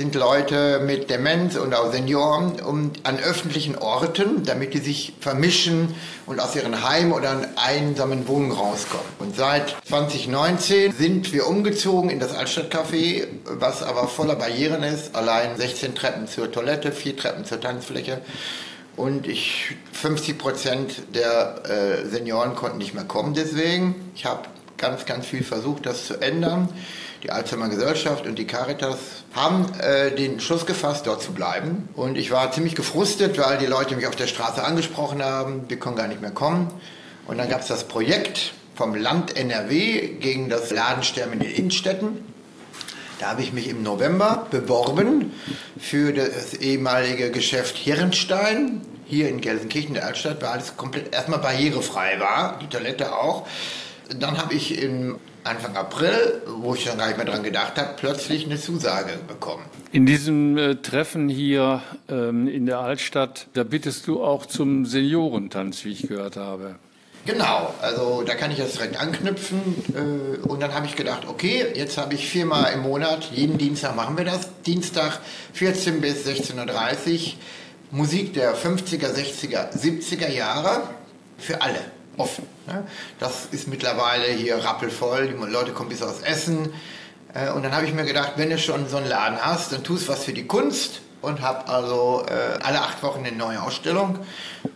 sind 0.00 0.14
Leute 0.14 0.80
mit 0.80 1.10
Demenz 1.10 1.56
und 1.56 1.74
auch 1.74 1.92
Senioren 1.92 2.58
um, 2.62 2.90
an 3.02 3.18
öffentlichen 3.18 3.76
Orten, 3.76 4.44
damit 4.46 4.72
die 4.72 4.78
sich 4.78 5.12
vermischen 5.20 5.94
und 6.24 6.40
aus 6.40 6.56
ihren 6.56 6.88
Heimen 6.88 7.12
oder 7.12 7.50
einsamen 7.56 8.26
Wohnungen 8.26 8.52
rauskommen. 8.52 9.04
Und 9.18 9.36
seit 9.36 9.76
2019 9.86 10.92
sind 10.92 11.34
wir 11.34 11.46
umgezogen 11.46 12.08
in 12.08 12.18
das 12.18 12.34
Altstadtcafé, 12.34 13.26
was 13.44 13.82
aber 13.82 14.08
voller 14.08 14.36
Barrieren 14.36 14.82
ist. 14.82 15.14
Allein 15.14 15.58
16 15.58 15.94
Treppen 15.94 16.26
zur 16.26 16.50
Toilette, 16.50 16.92
vier 16.92 17.14
Treppen 17.14 17.44
zur 17.44 17.60
Tanzfläche. 17.60 18.22
Und 18.96 19.26
ich, 19.26 19.76
50 19.92 20.38
Prozent 20.38 21.02
der 21.14 21.60
äh, 21.68 22.08
Senioren 22.08 22.54
konnten 22.54 22.78
nicht 22.78 22.94
mehr 22.94 23.04
kommen 23.04 23.34
deswegen. 23.34 24.10
Ich 24.14 24.24
habe 24.24 24.48
ganz, 24.78 25.04
ganz 25.04 25.26
viel 25.26 25.44
versucht, 25.44 25.84
das 25.84 26.06
zu 26.06 26.14
ändern. 26.22 26.70
Die 27.22 27.30
Alzheimer 27.30 27.68
Gesellschaft 27.68 28.26
und 28.26 28.38
die 28.38 28.46
Caritas 28.46 28.98
haben 29.34 29.66
äh, 29.80 30.10
den 30.14 30.40
Schluss 30.40 30.64
gefasst, 30.64 31.06
dort 31.06 31.22
zu 31.22 31.32
bleiben. 31.32 31.88
Und 31.94 32.16
ich 32.16 32.30
war 32.30 32.50
ziemlich 32.50 32.74
gefrustet, 32.74 33.38
weil 33.38 33.58
die 33.58 33.66
Leute 33.66 33.94
mich 33.94 34.06
auf 34.06 34.16
der 34.16 34.26
Straße 34.26 34.64
angesprochen 34.64 35.22
haben, 35.22 35.64
wir 35.68 35.78
können 35.78 35.96
gar 35.96 36.08
nicht 36.08 36.22
mehr 36.22 36.30
kommen. 36.30 36.70
Und 37.26 37.38
dann 37.38 37.48
gab 37.48 37.60
es 37.60 37.66
das 37.66 37.84
Projekt 37.84 38.54
vom 38.74 38.94
Land 38.94 39.36
NRW 39.36 40.08
gegen 40.18 40.48
das 40.48 40.70
Ladensterben 40.70 41.34
in 41.34 41.40
den 41.40 41.50
Innenstädten. 41.50 42.24
Da 43.18 43.32
habe 43.32 43.42
ich 43.42 43.52
mich 43.52 43.68
im 43.68 43.82
November 43.82 44.46
beworben 44.50 45.34
für 45.78 46.14
das 46.14 46.54
ehemalige 46.54 47.30
Geschäft 47.30 47.76
Hirnstein 47.76 48.80
hier 49.04 49.28
in 49.28 49.42
Gelsenkirchen, 49.42 49.92
der 49.92 50.06
Altstadt, 50.06 50.40
weil 50.40 50.48
alles 50.48 50.78
komplett 50.78 51.12
erstmal 51.12 51.40
barrierefrei 51.40 52.18
war, 52.18 52.58
die 52.62 52.68
Toilette 52.68 53.14
auch. 53.14 53.46
Dann 54.18 54.38
habe 54.38 54.54
ich 54.54 54.82
im 54.82 55.18
Anfang 55.44 55.76
April, 55.76 56.42
wo 56.46 56.74
ich 56.74 56.84
dann 56.84 56.98
gar 56.98 57.06
nicht 57.06 57.16
mehr 57.16 57.26
dran 57.26 57.42
gedacht 57.42 57.78
habe, 57.78 57.94
plötzlich 57.96 58.44
eine 58.44 58.60
Zusage 58.60 59.12
bekommen. 59.26 59.64
In 59.92 60.04
diesem 60.04 60.58
äh, 60.58 60.76
Treffen 60.76 61.28
hier 61.28 61.82
ähm, 62.08 62.46
in 62.46 62.66
der 62.66 62.80
Altstadt, 62.80 63.46
da 63.54 63.64
bittest 63.64 64.06
du 64.06 64.22
auch 64.22 64.46
zum 64.46 64.84
Seniorentanz, 64.84 65.84
wie 65.84 65.92
ich 65.92 66.08
gehört 66.08 66.36
habe. 66.36 66.76
Genau, 67.26 67.74
also 67.80 68.22
da 68.22 68.34
kann 68.34 68.50
ich 68.50 68.58
jetzt 68.58 68.76
direkt 68.76 68.98
anknüpfen. 68.98 69.60
Äh, 69.94 70.46
und 70.46 70.60
dann 70.60 70.74
habe 70.74 70.86
ich 70.86 70.96
gedacht, 70.96 71.26
okay, 71.26 71.66
jetzt 71.74 71.96
habe 71.96 72.14
ich 72.14 72.28
viermal 72.28 72.72
im 72.72 72.80
Monat, 72.80 73.30
jeden 73.32 73.56
Dienstag 73.56 73.96
machen 73.96 74.18
wir 74.18 74.24
das. 74.24 74.48
Dienstag 74.66 75.20
14 75.54 76.00
bis 76.00 76.26
16.30 76.26 77.12
Uhr. 77.12 77.32
Musik 77.92 78.34
der 78.34 78.56
50er, 78.56 79.12
60er, 79.12 79.72
70er 79.76 80.30
Jahre 80.30 80.82
für 81.38 81.60
alle 81.62 81.80
offen. 82.20 82.46
Ne? 82.66 82.84
Das 83.18 83.46
ist 83.50 83.68
mittlerweile 83.68 84.26
hier 84.26 84.56
rappelvoll, 84.56 85.28
die 85.28 85.50
Leute 85.50 85.72
kommen 85.72 85.88
bis 85.88 86.02
aus 86.02 86.20
Essen. 86.20 86.72
Äh, 87.34 87.50
und 87.50 87.62
dann 87.62 87.74
habe 87.74 87.86
ich 87.86 87.94
mir 87.94 88.04
gedacht, 88.04 88.32
wenn 88.36 88.50
du 88.50 88.58
schon 88.58 88.88
so 88.88 88.98
einen 88.98 89.08
Laden 89.08 89.38
hast, 89.40 89.72
dann 89.72 89.82
tust 89.82 90.08
was 90.08 90.24
für 90.24 90.32
die 90.32 90.46
Kunst 90.46 91.00
und 91.22 91.40
habe 91.42 91.68
also 91.68 92.24
äh, 92.28 92.58
alle 92.62 92.80
acht 92.80 93.02
Wochen 93.02 93.24
eine 93.24 93.36
neue 93.36 93.62
Ausstellung. 93.62 94.18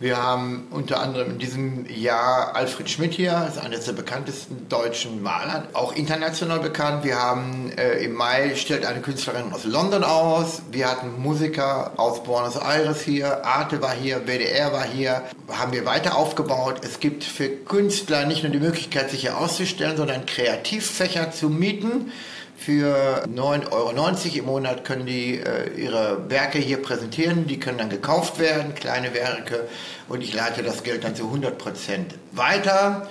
Wir 0.01 0.17
haben 0.17 0.69
unter 0.71 1.01
anderem 1.01 1.33
in 1.33 1.39
diesem 1.39 1.87
Jahr 1.89 2.55
Alfred 2.55 2.91
Schmidt 2.91 3.15
hier, 3.15 3.47
ist 3.49 3.59
eines 3.59 3.85
der 3.85 3.93
bekanntesten 3.93 4.69
deutschen 4.69 5.23
Maler, 5.23 5.69
auch 5.73 5.95
international 5.95 6.61
bekannt. 6.61 7.05
Wir 7.05 7.17
haben 7.17 7.71
äh, 7.77 8.05
im 8.05 8.15
Mai 8.15 8.55
stellt 8.57 8.85
eine 8.85 9.01
Künstlerin 9.01 9.53
aus 9.53 9.65
London 9.65 10.05
aus. 10.05 10.63
Wir 10.71 10.91
hatten 10.91 11.21
Musiker 11.23 11.93
aus 11.97 12.23
Buenos 12.23 12.57
Aires 12.57 13.03
hier, 13.03 13.45
Arte 13.45 13.81
war 13.81 13.93
hier, 13.93 14.19
BDR 14.19 14.73
war 14.73 14.85
hier. 14.85 15.23
Haben 15.51 15.73
wir 15.73 15.87
weiter 15.87 16.17
aufgebaut. 16.17 16.81
Es 16.83 17.01
gibt 17.01 17.25
für 17.25 17.49
Künstler 17.49 18.27
nicht 18.27 18.43
nur 18.43 18.53
die 18.53 18.61
Möglichkeit, 18.61 19.11
sich 19.11 19.23
hier 19.23 19.39
auszustellen, 19.39 19.97
sondern 19.97 20.27
Kreativfächer 20.27 21.31
zu 21.31 21.49
mieten. 21.49 22.13
Für 22.57 23.25
9,90 23.27 23.73
Euro 23.73 24.39
im 24.39 24.45
Monat 24.47 24.85
können 24.85 25.07
die 25.07 25.39
äh, 25.39 25.71
ihre 25.77 26.31
Werke 26.31 26.59
hier 26.59 26.81
präsentieren. 26.81 27.47
Die 27.47 27.59
können 27.59 27.79
dann 27.79 27.91
gekauft 27.91 28.39
werden, 28.39 28.75
kleine 28.75 29.13
Werke. 29.13 29.69
Und 30.09 30.23
ich 30.23 30.33
leite 30.33 30.63
das 30.63 30.83
Geld 30.83 31.05
dann 31.05 31.17
zu 31.17 31.25
100 31.25 31.59
Prozent 31.59 32.15
weiter. 32.33 33.09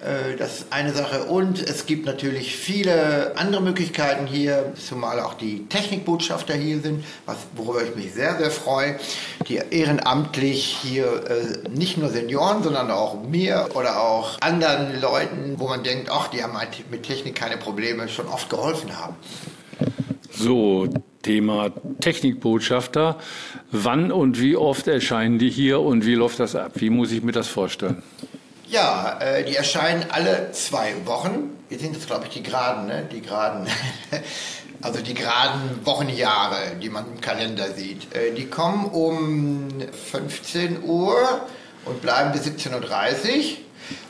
Äh, 0.00 0.36
das 0.36 0.60
ist 0.60 0.66
eine 0.70 0.92
Sache. 0.92 1.24
Und 1.24 1.62
es 1.62 1.86
gibt 1.86 2.06
natürlich 2.06 2.56
viele 2.56 3.32
andere 3.36 3.62
Möglichkeiten 3.62 4.26
hier, 4.26 4.72
zumal 4.74 5.20
auch 5.20 5.34
die 5.34 5.66
Technikbotschafter 5.66 6.54
hier 6.54 6.80
sind, 6.80 7.04
was, 7.24 7.36
worüber 7.54 7.82
ich 7.82 7.94
mich 7.94 8.12
sehr, 8.14 8.36
sehr 8.36 8.50
freue, 8.50 8.98
die 9.48 9.60
ehrenamtlich 9.70 10.78
hier 10.82 11.06
äh, 11.28 11.68
nicht 11.68 11.98
nur 11.98 12.10
Senioren, 12.10 12.62
sondern 12.62 12.90
auch 12.90 13.22
mir 13.22 13.68
oder 13.74 14.00
auch 14.00 14.38
anderen 14.40 15.00
Leuten, 15.00 15.54
wo 15.58 15.68
man 15.68 15.82
denkt, 15.82 16.10
ach, 16.10 16.28
die 16.28 16.42
haben 16.42 16.58
halt 16.58 16.90
mit 16.90 17.02
Technik 17.02 17.34
keine 17.34 17.56
Probleme, 17.56 18.08
schon 18.08 18.28
oft 18.28 18.50
geholfen 18.50 18.96
haben. 18.98 19.16
So, 20.30 20.88
Thema 21.22 21.72
Technikbotschafter. 22.00 23.18
Wann 23.72 24.12
und 24.12 24.40
wie 24.40 24.56
oft 24.56 24.86
erscheinen 24.86 25.38
die 25.38 25.50
hier 25.50 25.80
und 25.80 26.06
wie 26.06 26.14
läuft 26.14 26.38
das 26.38 26.54
ab? 26.54 26.72
Wie 26.76 26.90
muss 26.90 27.10
ich 27.10 27.22
mir 27.22 27.32
das 27.32 27.48
vorstellen? 27.48 28.02
Ja, 28.68 29.18
äh, 29.20 29.44
die 29.44 29.54
erscheinen 29.54 30.06
alle 30.10 30.50
zwei 30.50 30.94
Wochen. 31.04 31.56
Wir 31.68 31.78
sind 31.78 31.94
jetzt, 31.94 32.08
glaube 32.08 32.24
ich, 32.24 32.30
die 32.30 32.42
geraden, 32.42 32.86
ne? 32.86 33.08
Die 33.12 33.20
geraden, 33.20 33.68
also 34.82 35.00
die 35.00 35.14
geraden 35.14 35.84
Wochenjahre, 35.84 36.74
die 36.82 36.90
man 36.90 37.06
im 37.06 37.20
Kalender 37.20 37.72
sieht. 37.74 38.12
Äh, 38.12 38.32
die 38.32 38.46
kommen 38.46 38.86
um 38.86 39.68
15 40.10 40.82
Uhr 40.82 41.46
und 41.84 42.02
bleiben 42.02 42.32
bis 42.32 42.42
17.30 42.42 42.72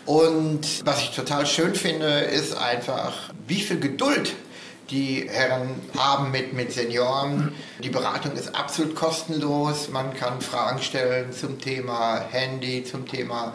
Uhr. 0.06 0.14
Und 0.20 0.86
was 0.86 1.02
ich 1.02 1.10
total 1.10 1.46
schön 1.46 1.75
finde, 1.75 2.20
ist 2.20 2.56
einfach, 2.56 3.30
wie 3.46 3.60
viel 3.60 3.78
Geduld 3.78 4.32
die 4.88 5.28
Herren 5.28 5.68
haben 5.98 6.30
mit, 6.30 6.54
mit 6.54 6.72
Senioren. 6.72 7.52
Die 7.82 7.90
Beratung 7.90 8.32
ist 8.32 8.54
absolut 8.54 8.94
kostenlos. 8.94 9.90
Man 9.90 10.14
kann 10.14 10.40
Fragen 10.40 10.80
stellen 10.80 11.32
zum 11.32 11.60
Thema 11.60 12.25
Handy, 12.30 12.84
zum 12.84 13.06
Thema 13.06 13.52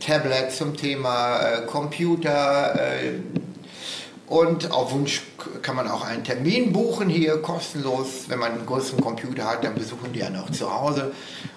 Tablet 0.00 0.52
zum 0.52 0.76
Thema 0.76 1.40
äh, 1.40 1.62
Computer. 1.66 2.74
Äh, 2.74 3.20
und 4.28 4.72
auf 4.72 4.90
Wunsch 4.90 5.22
kann 5.62 5.76
man 5.76 5.88
auch 5.88 6.04
einen 6.04 6.24
Termin 6.24 6.72
buchen 6.72 7.08
hier 7.08 7.40
kostenlos. 7.42 8.24
Wenn 8.26 8.40
man 8.40 8.52
einen 8.52 8.66
größeren 8.66 9.00
Computer 9.00 9.44
hat, 9.44 9.62
dann 9.62 9.76
besuchen 9.76 10.12
die 10.12 10.18
ja 10.18 10.30
noch 10.30 10.50
zu 10.50 10.72
Hause. 10.72 11.12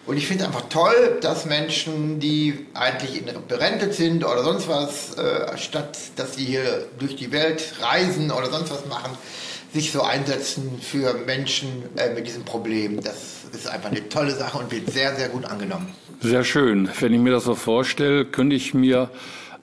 Und 0.05 0.17
ich 0.17 0.27
finde 0.27 0.43
es 0.43 0.49
einfach 0.49 0.69
toll, 0.69 1.17
dass 1.21 1.45
Menschen, 1.45 2.19
die 2.19 2.67
eigentlich 2.75 3.23
berentet 3.47 3.95
sind 3.95 4.23
oder 4.23 4.43
sonst 4.43 4.67
was, 4.67 5.17
äh, 5.17 5.57
statt 5.57 5.97
dass 6.15 6.35
sie 6.35 6.45
hier 6.45 6.85
durch 6.99 7.15
die 7.15 7.31
Welt 7.31 7.73
reisen 7.81 8.31
oder 8.31 8.51
sonst 8.51 8.69
was 8.69 8.85
machen, 8.85 9.17
sich 9.73 9.91
so 9.91 10.01
einsetzen 10.01 10.79
für 10.81 11.13
Menschen 11.25 11.83
mit 12.15 12.25
diesem 12.25 12.43
Problem. 12.43 13.01
Das 13.01 13.38
ist 13.55 13.67
einfach 13.67 13.91
eine 13.91 14.07
tolle 14.09 14.31
Sache 14.31 14.57
und 14.57 14.71
wird 14.71 14.91
sehr, 14.91 15.15
sehr 15.15 15.29
gut 15.29 15.45
angenommen. 15.45 15.87
Sehr 16.21 16.43
schön. 16.43 16.89
Wenn 16.99 17.13
ich 17.13 17.19
mir 17.19 17.31
das 17.31 17.45
so 17.45 17.55
vorstelle, 17.55 18.25
könnte 18.25 18.55
ich 18.55 18.73
mir 18.73 19.09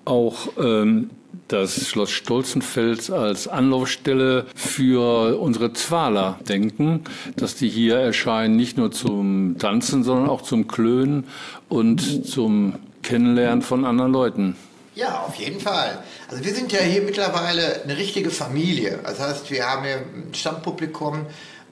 auch 0.04 0.48
ähm, 0.58 1.10
das 1.48 1.88
Schloss 1.88 2.10
Stolzenfels 2.10 3.10
als 3.10 3.46
Anlaufstelle 3.48 4.46
für 4.54 5.38
unsere 5.38 5.72
Zwaler 5.72 6.38
denken, 6.48 7.04
dass 7.36 7.54
die 7.54 7.68
hier 7.68 7.98
erscheinen, 7.98 8.56
nicht 8.56 8.76
nur 8.76 8.90
zum 8.90 9.56
Tanzen, 9.58 10.02
sondern 10.02 10.28
auch 10.28 10.42
zum 10.42 10.66
Klönen 10.66 11.24
und 11.68 12.26
zum 12.26 12.74
Kennenlernen 13.02 13.62
von 13.62 13.84
anderen 13.84 14.12
Leuten. 14.12 14.56
Ja, 14.94 15.24
auf 15.26 15.34
jeden 15.34 15.60
Fall. 15.60 15.98
Also 16.28 16.42
wir 16.42 16.54
sind 16.54 16.72
ja 16.72 16.80
hier 16.80 17.02
mittlerweile 17.02 17.82
eine 17.82 17.98
richtige 17.98 18.30
Familie. 18.30 18.98
Das 19.04 19.20
heißt, 19.20 19.50
wir 19.50 19.66
haben 19.66 19.84
hier 19.84 19.96
ein 19.96 20.32
Stammpublikum 20.32 21.26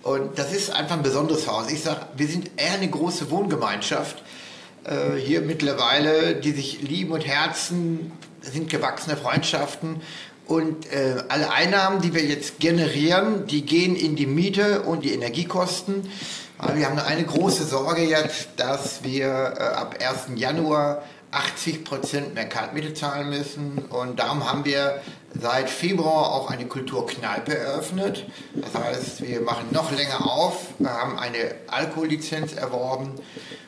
und 0.04 0.38
das 0.38 0.52
ist 0.52 0.70
einfach 0.70 0.96
ein 0.96 1.02
besonderes 1.02 1.49
Haus. 1.49 1.70
Ich 1.70 1.82
sage, 1.82 2.02
wir 2.14 2.28
sind 2.28 2.50
eher 2.58 2.75
eine 2.75 2.88
große 2.88 3.30
Wohngemeinschaft 3.30 4.23
äh, 4.84 5.18
hier 5.18 5.40
mittlerweile, 5.40 6.37
die 6.37 6.52
sich 6.52 6.82
lieben 6.82 7.12
und 7.12 7.26
herzen, 7.26 8.12
sind 8.42 8.68
gewachsene 8.68 9.16
Freundschaften. 9.16 10.02
Und 10.46 10.92
äh, 10.92 11.25
alle 11.28 11.50
Einnahmen, 11.50 12.02
die 12.02 12.12
wir 12.12 12.23
jetzt 12.23 12.61
generieren, 12.61 13.46
die 13.46 13.64
gehen 13.64 13.96
in 13.96 14.14
die 14.14 14.26
Miete 14.26 14.82
und 14.82 15.04
die 15.04 15.14
Energiekosten. 15.14 16.11
Aber 16.58 16.76
wir 16.76 16.87
haben 16.87 16.99
eine 16.99 17.25
große 17.25 17.64
Sorge 17.64 18.02
jetzt, 18.02 18.49
dass 18.56 19.04
wir 19.04 19.26
äh, 19.26 19.62
ab 19.62 19.96
1. 19.99 20.38
Januar 20.38 21.02
80 21.30 21.82
Prozent 21.82 22.34
mehr 22.34 22.49
Kaltmiete 22.49 22.92
zahlen 22.92 23.30
müssen. 23.30 23.78
Und 23.88 24.18
darum 24.20 24.50
haben 24.50 24.66
wir 24.66 25.00
seit 25.41 25.69
Februar 25.69 26.33
auch 26.33 26.50
eine 26.50 26.67
Kulturkneipe 26.67 27.57
eröffnet. 27.57 28.26
Das 28.55 28.75
heißt, 28.75 29.23
wir 29.23 29.41
machen 29.41 29.67
noch 29.73 29.91
länger 29.91 30.31
auf, 30.31 30.67
wir 30.79 30.91
haben 30.91 31.19
eine 31.19 31.55
Alkohollizenz 31.69 32.55
erworben 32.55 33.14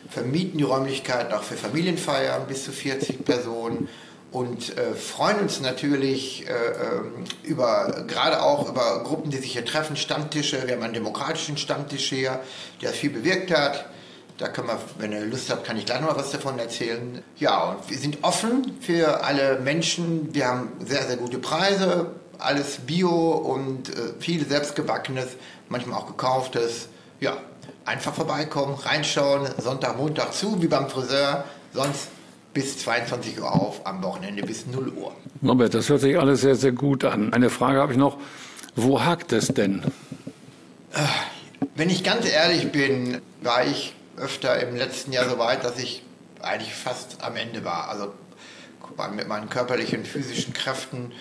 vermieten 0.08 0.58
die 0.58 0.64
Räumlichkeiten 0.64 1.32
auch 1.32 1.42
für 1.42 1.56
Familienfeiern 1.56 2.46
bis 2.46 2.64
zu 2.64 2.72
40 2.72 3.24
Personen 3.24 3.88
und 4.32 4.76
äh, 4.76 4.94
freuen 4.94 5.40
uns 5.40 5.60
natürlich 5.60 6.46
äh, 6.48 6.52
ähm, 6.52 7.24
über 7.42 8.04
gerade 8.06 8.42
auch 8.42 8.68
über 8.68 9.02
Gruppen, 9.04 9.30
die 9.30 9.38
sich 9.38 9.52
hier 9.52 9.64
treffen, 9.64 9.96
Stammtische. 9.96 10.66
Wir 10.66 10.74
haben 10.74 10.82
einen 10.82 10.94
demokratischen 10.94 11.56
Stammtisch 11.56 12.08
hier, 12.08 12.40
der 12.82 12.90
viel 12.90 13.10
bewirkt 13.10 13.50
hat. 13.50 13.88
Da 14.38 14.48
können 14.48 14.68
wir, 14.68 14.78
wenn 14.98 15.12
ihr 15.12 15.24
Lust 15.24 15.50
habt, 15.50 15.64
kann 15.64 15.78
ich 15.78 15.86
gleich 15.86 16.00
noch 16.00 16.08
mal 16.08 16.16
was 16.16 16.30
davon 16.30 16.58
erzählen. 16.58 17.22
Ja, 17.38 17.70
und 17.70 17.90
wir 17.90 17.96
sind 17.96 18.18
offen 18.22 18.76
für 18.80 19.24
alle 19.24 19.58
Menschen. 19.60 20.34
Wir 20.34 20.48
haben 20.48 20.72
sehr, 20.84 21.02
sehr 21.04 21.16
gute 21.16 21.38
Preise, 21.38 22.10
alles 22.38 22.78
Bio 22.86 23.30
und 23.32 23.88
äh, 23.88 24.12
viel 24.18 24.46
selbstgebackenes, 24.46 25.28
manchmal 25.70 26.00
auch 26.00 26.06
gekauftes. 26.06 26.88
Ja, 27.18 27.38
einfach 27.86 28.12
vorbeikommen, 28.12 28.74
reinschauen, 28.74 29.48
Sonntag, 29.58 29.96
Montag 29.96 30.34
zu, 30.34 30.60
wie 30.60 30.68
beim 30.68 30.90
Friseur, 30.90 31.44
sonst 31.72 32.08
bis 32.52 32.78
22 32.78 33.40
Uhr 33.40 33.50
auf, 33.50 33.86
am 33.86 34.02
Wochenende 34.02 34.42
bis 34.42 34.66
0 34.66 34.88
Uhr. 34.88 35.12
Norbert, 35.40 35.72
das 35.72 35.88
hört 35.88 36.00
sich 36.00 36.18
alles 36.18 36.42
sehr, 36.42 36.56
sehr 36.56 36.72
gut 36.72 37.04
an. 37.04 37.32
Eine 37.32 37.48
Frage 37.48 37.80
habe 37.80 37.92
ich 37.92 37.98
noch, 37.98 38.18
wo 38.74 39.02
hakt 39.02 39.32
es 39.32 39.48
denn? 39.48 39.82
Wenn 41.74 41.90
ich 41.90 42.04
ganz 42.04 42.26
ehrlich 42.26 42.70
bin, 42.72 43.20
war 43.42 43.66
ich 43.66 43.94
öfter 44.18 44.60
im 44.60 44.76
letzten 44.76 45.12
Jahr 45.12 45.28
so 45.28 45.38
weit, 45.38 45.64
dass 45.64 45.78
ich 45.78 46.02
eigentlich 46.42 46.74
fast 46.74 47.22
am 47.22 47.36
Ende 47.36 47.64
war. 47.64 47.88
Also 47.88 48.12
mit 49.14 49.28
meinen 49.28 49.48
körperlichen, 49.50 50.04
physischen 50.04 50.52
Kräften. 50.52 51.12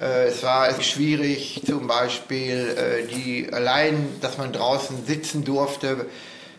Äh, 0.00 0.26
es 0.26 0.42
war 0.42 0.80
schwierig, 0.80 1.62
zum 1.66 1.86
Beispiel 1.86 2.76
äh, 2.76 3.06
die 3.06 3.52
allein, 3.52 4.08
dass 4.20 4.38
man 4.38 4.52
draußen 4.52 5.04
sitzen 5.06 5.44
durfte. 5.44 6.06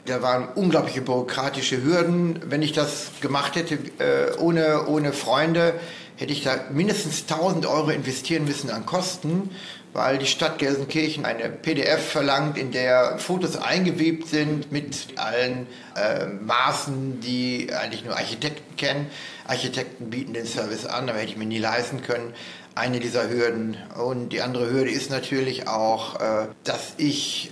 Da 0.06 0.22
waren 0.22 0.50
unglaubliche 0.56 1.02
bürokratische 1.02 1.84
Hürden. 1.84 2.42
Wenn 2.46 2.62
ich 2.62 2.74
das 2.74 3.12
gemacht 3.22 3.56
hätte 3.56 3.76
äh, 4.00 4.38
ohne, 4.38 4.88
ohne 4.88 5.14
Freunde, 5.14 5.80
hätte 6.18 6.34
ich 6.34 6.44
da 6.44 6.56
mindestens 6.72 7.24
1000 7.30 7.66
Euro 7.66 7.92
investieren 7.92 8.46
müssen 8.46 8.70
an 8.70 8.86
Kosten 8.86 9.52
weil 9.94 10.18
die 10.18 10.26
Stadt 10.26 10.60
Gelsenkirchen 10.60 11.26
eine 11.26 11.50
PDF 11.50 12.12
verlangt, 12.12 12.58
in 12.58 12.72
der 12.72 13.18
Fotos 13.18 13.58
eingewebt 13.58 14.28
sind 14.28 14.72
mit 14.72 15.08
allen 15.18 15.68
äh, 15.96 16.26
Maßen, 16.28 17.20
die 17.22 17.70
eigentlich 17.74 18.06
nur 18.06 18.16
Architekten 18.16 18.76
kennen. 18.76 19.08
Architekten 19.48 20.10
bieten 20.10 20.34
den 20.34 20.46
Service 20.46 20.86
an, 20.86 21.10
aber 21.10 21.20
hätte 21.20 21.32
ich 21.32 21.38
mir 21.38 21.46
nie 21.46 21.58
leisten 21.58 22.02
können. 22.02 22.34
Eine 22.76 23.00
dieser 23.00 23.30
Hürden. 23.30 23.78
Und 23.98 24.30
die 24.30 24.42
andere 24.42 24.70
Hürde 24.70 24.92
ist 24.92 25.10
natürlich 25.10 25.68
auch, 25.68 26.20
äh, 26.20 26.48
dass 26.64 26.94
ich 26.98 27.52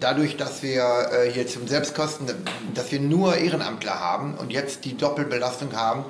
dadurch, 0.00 0.36
dass 0.36 0.62
wir 0.62 1.10
äh, 1.12 1.30
hier 1.30 1.46
zum 1.46 1.68
Selbstkosten, 1.68 2.26
dass 2.74 2.90
wir 2.92 3.00
nur 3.00 3.36
Ehrenamtler 3.36 4.00
haben 4.00 4.34
und 4.34 4.50
jetzt 4.52 4.84
die 4.84 4.96
Doppelbelastung 4.96 5.74
haben, 5.74 6.04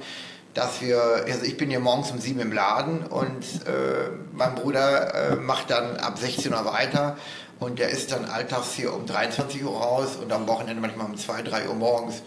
dass 0.54 0.80
wir, 0.80 1.24
also 1.26 1.44
ich 1.44 1.56
bin 1.56 1.70
hier 1.70 1.80
morgens 1.80 2.10
um 2.10 2.18
sieben 2.18 2.40
im 2.40 2.52
Laden 2.52 3.04
und 3.06 3.44
äh, 3.66 4.10
mein 4.32 4.54
Bruder 4.54 5.32
äh, 5.32 5.36
macht 5.36 5.70
dann 5.70 5.96
ab 5.96 6.18
16 6.18 6.52
Uhr 6.52 6.64
weiter 6.64 7.16
und 7.60 7.78
der 7.78 7.90
ist 7.90 8.12
dann 8.12 8.24
alltags 8.24 8.72
hier 8.72 8.92
um 8.92 9.06
23 9.06 9.64
Uhr 9.64 9.76
raus 9.76 10.16
und 10.20 10.32
am 10.32 10.46
Wochenende 10.46 10.80
manchmal 10.80 11.06
um 11.06 11.16
2, 11.16 11.42
3 11.42 11.68
Uhr 11.68 11.74
morgens. 11.74 12.22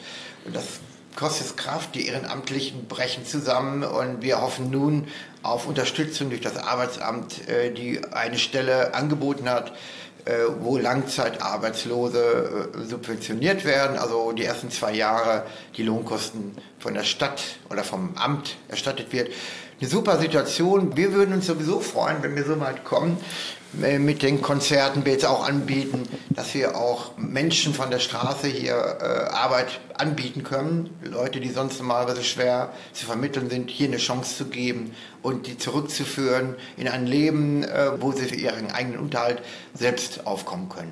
Und 0.45 0.55
das 0.55 0.79
kostet 1.15 1.57
Kraft, 1.57 1.95
die 1.95 2.07
Ehrenamtlichen 2.07 2.87
brechen 2.87 3.25
zusammen 3.25 3.83
und 3.83 4.21
wir 4.21 4.41
hoffen 4.41 4.69
nun 4.71 5.07
auf 5.43 5.67
Unterstützung 5.67 6.29
durch 6.29 6.41
das 6.41 6.57
Arbeitsamt, 6.57 7.47
äh, 7.47 7.71
die 7.71 8.01
eine 8.13 8.37
Stelle 8.37 8.93
angeboten 8.93 9.49
hat, 9.49 9.73
wo 10.59 10.77
Langzeitarbeitslose 10.77 12.69
äh, 12.73 12.85
subventioniert 12.85 13.65
werden, 13.65 13.97
also 13.97 14.31
die 14.31 14.45
ersten 14.45 14.69
zwei 14.69 14.93
Jahre 14.93 15.45
die 15.77 15.83
Lohnkosten 15.83 16.55
von 16.79 16.93
der 16.93 17.03
Stadt 17.03 17.41
oder 17.69 17.83
vom 17.83 18.15
Amt 18.15 18.57
erstattet 18.67 19.11
wird. 19.11 19.31
Eine 19.79 19.89
super 19.89 20.19
Situation. 20.19 20.95
Wir 20.95 21.13
würden 21.13 21.33
uns 21.33 21.47
sowieso 21.47 21.79
freuen, 21.79 22.17
wenn 22.21 22.35
wir 22.35 22.45
so 22.45 22.59
weit 22.59 22.83
kommen, 22.83 23.17
äh, 23.17 23.60
mit 23.73 24.21
den 24.21 24.41
Konzerten 24.41 25.05
wir 25.05 25.13
jetzt 25.13 25.25
auch 25.25 25.47
anbieten, 25.47 26.03
dass 26.29 26.53
wir 26.53 26.75
auch 26.75 27.17
Menschen 27.17 27.73
von 27.73 27.89
der 27.89 27.99
Straße 27.99 28.47
hier 28.47 28.73
äh, 28.73 29.33
Arbeit 29.33 29.79
anbieten 29.97 30.43
können. 30.43 30.89
Leute, 31.03 31.39
die 31.39 31.49
sonst 31.49 31.79
normalerweise 31.79 32.23
schwer 32.23 32.73
zu 32.91 33.05
vermitteln 33.05 33.49
sind, 33.49 33.69
hier 33.69 33.87
eine 33.87 33.97
Chance 33.97 34.35
zu 34.35 34.45
geben 34.45 34.93
und 35.21 35.47
die 35.47 35.57
zurückzuführen 35.57 36.55
in 36.75 36.87
ein 36.87 37.07
Leben, 37.07 37.63
äh, 37.63 38.01
wo 38.01 38.11
sie 38.11 38.25
für 38.25 38.35
ihren 38.35 38.71
eigenen 38.71 38.99
Unterhalt 38.99 39.41
selbst 39.73 40.27
aufkommen 40.27 40.67
können. 40.67 40.91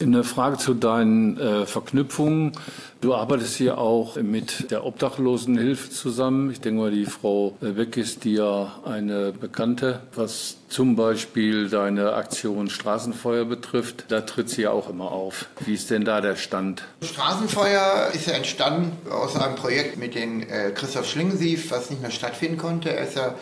Eine 0.00 0.24
Frage 0.24 0.58
zu 0.58 0.74
deinen 0.74 1.38
äh, 1.38 1.66
Verknüpfungen. 1.66 2.52
Du 3.00 3.14
arbeitest 3.14 3.56
hier 3.56 3.78
auch 3.78 4.16
mit 4.16 4.70
der 4.70 4.84
Obdachlosenhilfe 4.84 5.90
zusammen. 5.90 6.50
Ich 6.50 6.60
denke 6.60 6.80
mal, 6.80 6.90
die 6.90 7.06
Frau 7.06 7.56
Beck 7.60 7.96
ist 7.96 8.24
dir 8.24 8.72
eine 8.84 9.32
Bekannte, 9.32 10.00
was 10.14 10.56
zum 10.68 10.96
Beispiel 10.96 11.68
deine 11.68 12.14
Aktion 12.14 12.68
Straßenfeuer 12.70 13.44
betrifft. 13.44 14.06
Da 14.08 14.22
tritt 14.22 14.50
sie 14.50 14.62
ja 14.62 14.70
auch 14.70 14.90
immer 14.90 15.12
auf. 15.12 15.46
Wie 15.64 15.74
ist 15.74 15.90
denn 15.90 16.04
da 16.04 16.20
der 16.20 16.36
Stand? 16.36 16.82
Straßenfeuer 17.02 18.10
ist 18.12 18.26
ja 18.26 18.34
entstanden 18.34 18.92
aus 19.10 19.36
einem 19.36 19.56
Projekt 19.56 19.98
mit 19.98 20.14
den 20.14 20.42
äh, 20.42 20.72
Christoph 20.74 21.08
Schlingensief, 21.08 21.70
was 21.70 21.90
nicht 21.90 22.02
mehr 22.02 22.10
stattfinden 22.10 22.56
konnte. 22.56 22.94
Er 22.94 23.06
ist 23.06 23.16
ja 23.16 23.34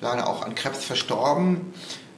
leider 0.00 0.28
auch 0.28 0.42
an 0.42 0.54
Krebs 0.54 0.84
verstorben. 0.84 1.72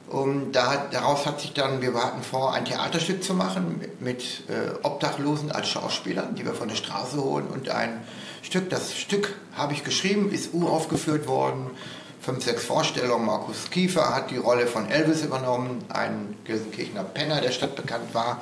Und 0.09 0.53
da, 0.53 0.87
daraus 0.91 1.27
hat 1.27 1.39
sich 1.39 1.53
dann, 1.53 1.83
wir 1.83 1.93
hatten 1.93 2.23
vor, 2.23 2.53
ein 2.53 2.65
Theaterstück 2.65 3.23
zu 3.23 3.35
machen 3.35 3.77
mit, 3.79 4.01
mit 4.01 4.23
äh, 4.49 4.83
Obdachlosen 4.83 5.51
als 5.51 5.67
Schauspielern, 5.69 6.33
die 6.33 6.45
wir 6.45 6.55
von 6.55 6.67
der 6.67 6.75
Straße 6.75 7.21
holen. 7.23 7.45
Und 7.47 7.69
ein 7.69 8.01
Stück, 8.41 8.71
das 8.71 8.97
Stück 8.97 9.35
habe 9.55 9.73
ich 9.73 9.83
geschrieben, 9.83 10.31
ist 10.31 10.53
uraufgeführt 10.53 11.27
worden. 11.27 11.69
Fünf, 12.21 12.43
sechs 12.43 12.65
Vorstellungen. 12.65 13.27
Markus 13.27 13.69
Kiefer 13.69 14.15
hat 14.15 14.31
die 14.31 14.37
Rolle 14.37 14.65
von 14.65 14.89
Elvis 14.89 15.23
übernommen, 15.23 15.85
ein 15.89 16.35
Gelsenkirchener 16.43 17.03
Penner, 17.03 17.39
der 17.39 17.51
stadtbekannt 17.51 18.13
war. 18.13 18.39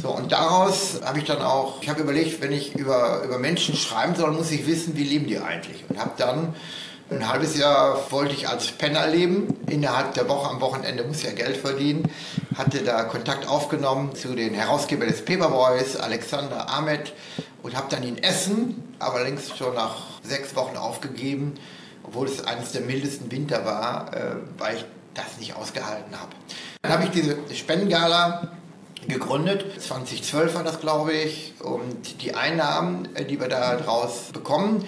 So, 0.00 0.10
und 0.10 0.32
daraus 0.32 1.00
habe 1.02 1.18
ich 1.18 1.24
dann 1.24 1.40
auch, 1.40 1.82
ich 1.82 1.88
habe 1.88 2.02
überlegt, 2.02 2.42
wenn 2.42 2.52
ich 2.52 2.74
über, 2.74 3.22
über 3.24 3.38
Menschen 3.38 3.74
schreiben 3.74 4.14
soll, 4.14 4.32
muss 4.32 4.50
ich 4.50 4.66
wissen, 4.66 4.96
wie 4.96 5.04
leben 5.04 5.26
die 5.26 5.38
eigentlich. 5.38 5.82
Und 5.88 5.98
habe 5.98 6.12
dann 6.18 6.54
ein 7.10 7.28
halbes 7.28 7.56
Jahr 7.56 8.10
wollte 8.10 8.34
ich 8.34 8.48
als 8.48 8.70
Penner 8.70 9.06
leben. 9.08 9.48
Innerhalb 9.68 10.14
der 10.14 10.28
Woche, 10.28 10.48
am 10.48 10.60
Wochenende 10.60 11.02
muss 11.04 11.18
ich 11.18 11.24
ja 11.24 11.32
Geld 11.32 11.56
verdienen. 11.56 12.08
Hatte 12.56 12.82
da 12.82 13.02
Kontakt 13.04 13.48
aufgenommen 13.48 14.14
zu 14.14 14.34
den 14.34 14.54
Herausgebern 14.54 15.08
des 15.08 15.24
Paperboys, 15.24 15.96
Alexander 15.96 16.70
Ahmed, 16.70 17.12
und 17.62 17.76
habe 17.76 17.88
dann 17.90 18.04
in 18.04 18.18
Essen, 18.18 18.94
aber 18.98 19.22
längst 19.22 19.56
schon 19.58 19.74
nach 19.74 19.96
sechs 20.22 20.54
Wochen 20.54 20.76
aufgegeben, 20.76 21.54
obwohl 22.04 22.28
es 22.28 22.44
eines 22.44 22.72
der 22.72 22.82
mildesten 22.82 23.30
Winter 23.30 23.64
war, 23.64 24.14
äh, 24.14 24.36
weil 24.58 24.76
ich 24.76 24.84
das 25.14 25.38
nicht 25.38 25.56
ausgehalten 25.56 26.18
habe. 26.18 26.30
Dann 26.82 26.92
habe 26.92 27.04
ich 27.04 27.10
diese 27.10 27.36
Spendengala 27.52 28.52
gegründet. 29.08 29.64
2012 29.80 30.54
war 30.54 30.62
das, 30.62 30.80
glaube 30.80 31.12
ich. 31.12 31.54
Und 31.60 32.22
die 32.22 32.34
Einnahmen, 32.34 33.08
äh, 33.16 33.24
die 33.24 33.40
wir 33.40 33.48
da 33.48 33.76
draus 33.76 34.30
bekommen, 34.32 34.84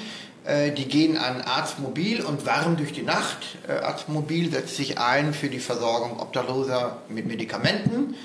die 0.72 0.88
gehen 0.88 1.16
an 1.16 1.40
Arztmobil 1.40 2.22
und 2.22 2.46
Warm 2.46 2.76
durch 2.76 2.92
die 2.92 3.02
Nacht. 3.02 3.58
Äh, 3.68 3.84
Arztmobil 3.84 4.50
setzt 4.50 4.76
sich 4.76 4.98
ein 4.98 5.34
für 5.34 5.48
die 5.48 5.60
Versorgung 5.60 6.18
Obdachloser 6.20 6.98
mit 7.08 7.26
Medikamenten 7.26 8.16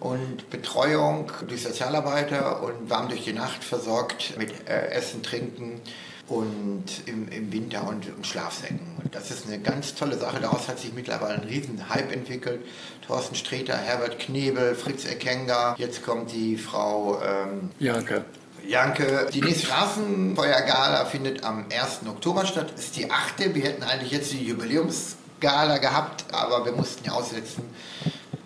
und 0.00 0.50
Betreuung 0.50 1.30
durch 1.46 1.62
Sozialarbeiter 1.62 2.62
und 2.62 2.90
Warm 2.90 3.08
durch 3.08 3.24
die 3.24 3.32
Nacht 3.32 3.64
versorgt 3.64 4.36
mit 4.36 4.68
äh, 4.68 4.88
Essen, 4.88 5.22
Trinken 5.22 5.80
und 6.28 6.84
im, 7.06 7.28
im 7.28 7.52
Winter 7.52 7.86
und, 7.86 8.06
und 8.14 8.26
Schlafsäcken. 8.26 8.80
Das 9.10 9.30
ist 9.30 9.46
eine 9.46 9.58
ganz 9.58 9.94
tolle 9.94 10.18
Sache. 10.18 10.40
Daraus 10.40 10.68
hat 10.68 10.78
sich 10.78 10.92
mittlerweile 10.92 11.34
ein 11.34 11.48
riesen 11.48 11.88
Hype 11.88 12.12
entwickelt. 12.12 12.60
Thorsten 13.06 13.34
Streter, 13.34 13.76
Herbert 13.76 14.18
Knebel, 14.18 14.74
Fritz 14.74 15.04
Ekenga. 15.04 15.74
Jetzt 15.78 16.02
kommt 16.02 16.32
die 16.32 16.56
Frau 16.56 17.20
ähm, 17.22 17.70
Janke. 17.78 18.24
Janke, 18.66 19.28
die 19.32 19.40
nächste 19.40 19.66
Straßenfeuergala 19.66 21.04
findet 21.04 21.44
am 21.44 21.66
1. 21.70 22.00
Oktober 22.08 22.46
statt. 22.46 22.72
Ist 22.76 22.96
die 22.96 23.10
achte. 23.10 23.54
Wir 23.54 23.64
hätten 23.64 23.82
eigentlich 23.82 24.12
jetzt 24.12 24.32
die 24.32 24.46
Jubiläumsgala 24.46 25.78
gehabt, 25.78 26.24
aber 26.32 26.64
wir 26.64 26.72
mussten 26.72 27.04
ja 27.04 27.12
aussetzen, 27.12 27.64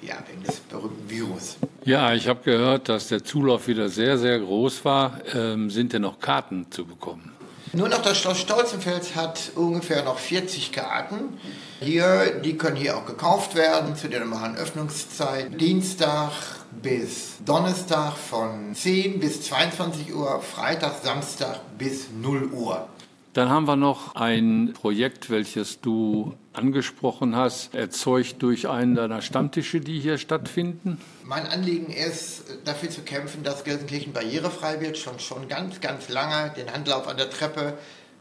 ja, 0.03 0.15
wegen 0.29 0.43
des 0.43 0.57
berühmten 0.61 1.09
Virus. 1.09 1.57
Ja, 1.85 2.15
ich 2.15 2.29
habe 2.29 2.41
gehört, 2.43 2.89
dass 2.89 3.09
der 3.09 3.25
Zulauf 3.25 3.69
wieder 3.69 3.89
sehr, 3.89 4.19
sehr 4.19 4.39
groß 4.41 4.85
war. 4.85 5.21
Ähm, 5.35 5.71
sind 5.71 5.93
denn 5.93 6.03
noch 6.03 6.19
Karten 6.19 6.67
zu 6.71 6.85
bekommen? 6.85 7.33
Nur 7.73 7.89
noch 7.89 8.01
das 8.01 8.19
Schloss 8.19 8.41
Stolzenfels 8.41 9.15
hat 9.15 9.53
ungefähr 9.55 10.03
noch 10.03 10.19
40 10.19 10.73
Karten. 10.73 11.39
Hier, 11.81 12.41
die 12.43 12.57
können 12.57 12.77
hier 12.77 12.97
auch 12.97 13.05
gekauft 13.05 13.55
werden 13.55 13.97
zu 13.97 14.09
der 14.09 14.21
normalen 14.21 14.57
Öffnungszeit. 14.57 15.61
Dienstag 15.61 16.33
bis 16.83 17.39
Donnerstag 17.45 18.17
von 18.17 18.75
10 18.75 19.21
bis 19.21 19.43
22 19.43 20.15
Uhr, 20.15 20.41
Freitag, 20.41 21.03
Samstag 21.03 21.61
bis 21.79 22.09
0 22.11 22.51
Uhr. 22.53 22.89
Dann 23.37 23.51
haben 23.51 23.67
wir 23.67 23.77
noch 23.77 24.15
ein 24.15 24.73
Projekt, 24.73 25.29
welches 25.29 25.83
du 25.83 26.35
angesprochen 26.55 27.37
hast, 27.37 27.75
erzeugt 27.75 28.43
durch 28.43 28.67
einen 28.67 28.95
deiner 28.95 29.21
Stammtische, 29.21 29.81
die 29.81 30.01
hier 30.01 30.17
stattfinden. 30.17 30.99
Mein 31.23 31.47
Anliegen 31.47 31.93
ist, 31.93 32.45
dafür 32.65 32.89
zu 32.89 33.03
kämpfen, 33.03 33.43
dass 33.43 33.65
Gelsenkirchen 33.65 34.15
barrierefrei 34.15 34.81
wird, 34.81 34.97
schon, 34.97 35.21
schon 35.21 35.49
ganz, 35.49 35.83
ganz 35.83 36.09
lange. 36.09 36.51
Den 36.57 36.73
Handlauf 36.73 37.09
an 37.09 37.19
der 37.19 37.29
Treppe, 37.29 37.75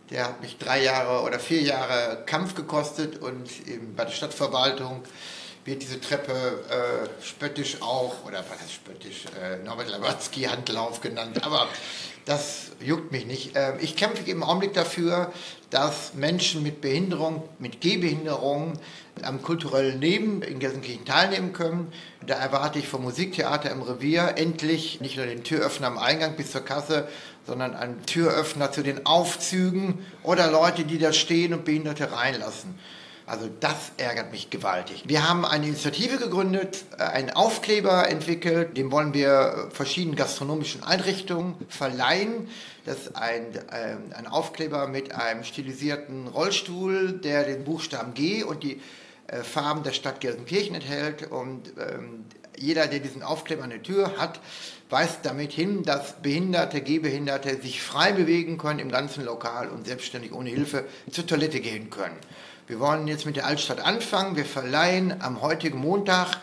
der 0.10 0.26
hat 0.26 0.42
mich 0.42 0.58
drei 0.58 0.84
Jahre 0.84 1.24
oder 1.26 1.40
vier 1.40 1.62
Jahre 1.62 2.24
Kampf 2.26 2.54
gekostet 2.54 3.22
und 3.22 3.50
bei 3.96 4.04
der 4.04 4.12
Stadtverwaltung 4.12 5.02
wird 5.66 5.82
diese 5.82 6.00
Treppe 6.00 6.32
äh, 6.32 7.24
spöttisch 7.24 7.82
auch, 7.82 8.24
oder 8.26 8.46
was 8.50 8.62
heißt 8.62 8.72
spöttisch, 8.72 9.26
äh, 9.42 9.58
Norbert 9.64 9.90
Lawatzki 9.90 10.44
Handlauf 10.44 11.02
genannt, 11.02 11.44
aber 11.44 11.68
das 12.26 12.72
juckt 12.80 13.12
mich 13.12 13.26
nicht. 13.26 13.56
Äh, 13.56 13.74
ich 13.80 13.96
kämpfe 13.96 14.30
im 14.30 14.44
Augenblick 14.44 14.74
dafür, 14.74 15.34
dass 15.72 16.14
Menschen 16.14 16.62
mit 16.62 16.82
Behinderung, 16.82 17.50
mit 17.58 17.82
Gehbehinderung 17.82 18.74
am 19.24 19.42
kulturellen 19.42 20.00
Leben 20.00 20.44
in 20.44 20.60
Gelsenkirchen 20.60 21.06
teilnehmen 21.06 21.52
können. 21.52 21.92
Da 22.26 22.36
erwarte 22.36 22.78
ich 22.78 22.88
vom 22.88 23.02
Musiktheater 23.02 23.72
im 23.72 23.82
Revier 23.82 24.34
endlich 24.38 25.02
nicht 25.02 25.18
nur 25.18 25.26
den 25.26 25.44
Türöffner 25.44 25.88
am 25.88 25.98
Eingang 25.98 26.36
bis 26.36 26.52
zur 26.52 26.62
Kasse, 26.62 27.08
sondern 27.48 27.76
einen 27.76 28.06
Türöffner 28.06 28.72
zu 28.72 28.84
den 28.84 29.06
Aufzügen 29.06 30.06
oder 30.22 30.52
Leute, 30.52 30.84
die 30.84 31.00
da 31.00 31.12
stehen 31.12 31.54
und 31.54 31.66
Behinderte 31.66 32.12
reinlassen. 32.12 32.78
Also 33.28 33.50
das 33.60 33.92
ärgert 33.98 34.32
mich 34.32 34.52
gewaltig. 34.52 35.04
Wir 35.08 35.28
haben 35.28 35.46
eine 35.46 35.68
Initiative 35.68 36.18
gegründet, 36.18 36.86
äh, 36.98 37.04
einen 37.04 37.32
Aufkleber 37.32 38.08
entwickelt, 38.08 38.78
den 38.78 38.92
wollen 38.92 39.14
wir 39.14 39.70
verschiedenen 39.72 40.16
gastronomischen 40.16 40.84
Einrichtungen 40.84 41.56
verleihen. 41.68 42.50
Das 42.86 43.00
ist 43.00 43.16
ein, 43.16 43.56
äh, 43.56 43.96
ein 44.16 44.28
Aufkleber 44.28 44.88
mit 44.88 45.16
einem 45.16 45.44
stilisierten 45.44 46.28
Rollstuhl, 46.28 47.14
der 47.14 47.44
den 47.46 47.64
Buchstaben 47.64 48.14
G 48.14 48.44
und 48.44 48.62
die 48.62 48.80
äh, 49.28 49.42
Farben 49.42 49.82
der 49.82 49.94
Stadt 49.94 50.22
Gelsenkirchen 50.22 50.76
enthält. 50.76 51.32
Und 51.32 51.74
ähm, 51.80 52.26
jeder, 52.58 52.86
der 52.86 53.00
diesen 53.00 53.24
Aufkleber 53.24 53.64
an 53.64 53.72
der 53.72 53.82
Tür 53.82 54.18
hat, 54.18 54.40
weist 54.92 55.22
damit 55.24 55.52
hin, 55.52 55.82
dass 55.82 56.22
Behinderte, 56.22 56.82
Gehbehinderte 56.82 57.60
sich 57.60 57.82
frei 57.82 58.12
bewegen 58.12 58.60
können 58.60 58.78
im 58.78 58.92
ganzen 58.92 59.26
Lokal 59.26 59.70
und 59.70 59.88
selbstständig 59.88 60.32
ohne 60.32 60.52
Hilfe 60.52 60.86
zur 61.10 61.26
Toilette 61.26 61.60
gehen 61.60 61.90
können. 61.90 62.18
Wir 62.68 62.80
wollen 62.80 63.08
jetzt 63.08 63.28
mit 63.28 63.36
der 63.36 63.46
Altstadt 63.46 63.80
anfangen. 63.80 64.36
Wir 64.36 64.46
verleihen 64.46 65.22
am 65.22 65.44
heutigen 65.44 65.78
Montag 65.78 66.40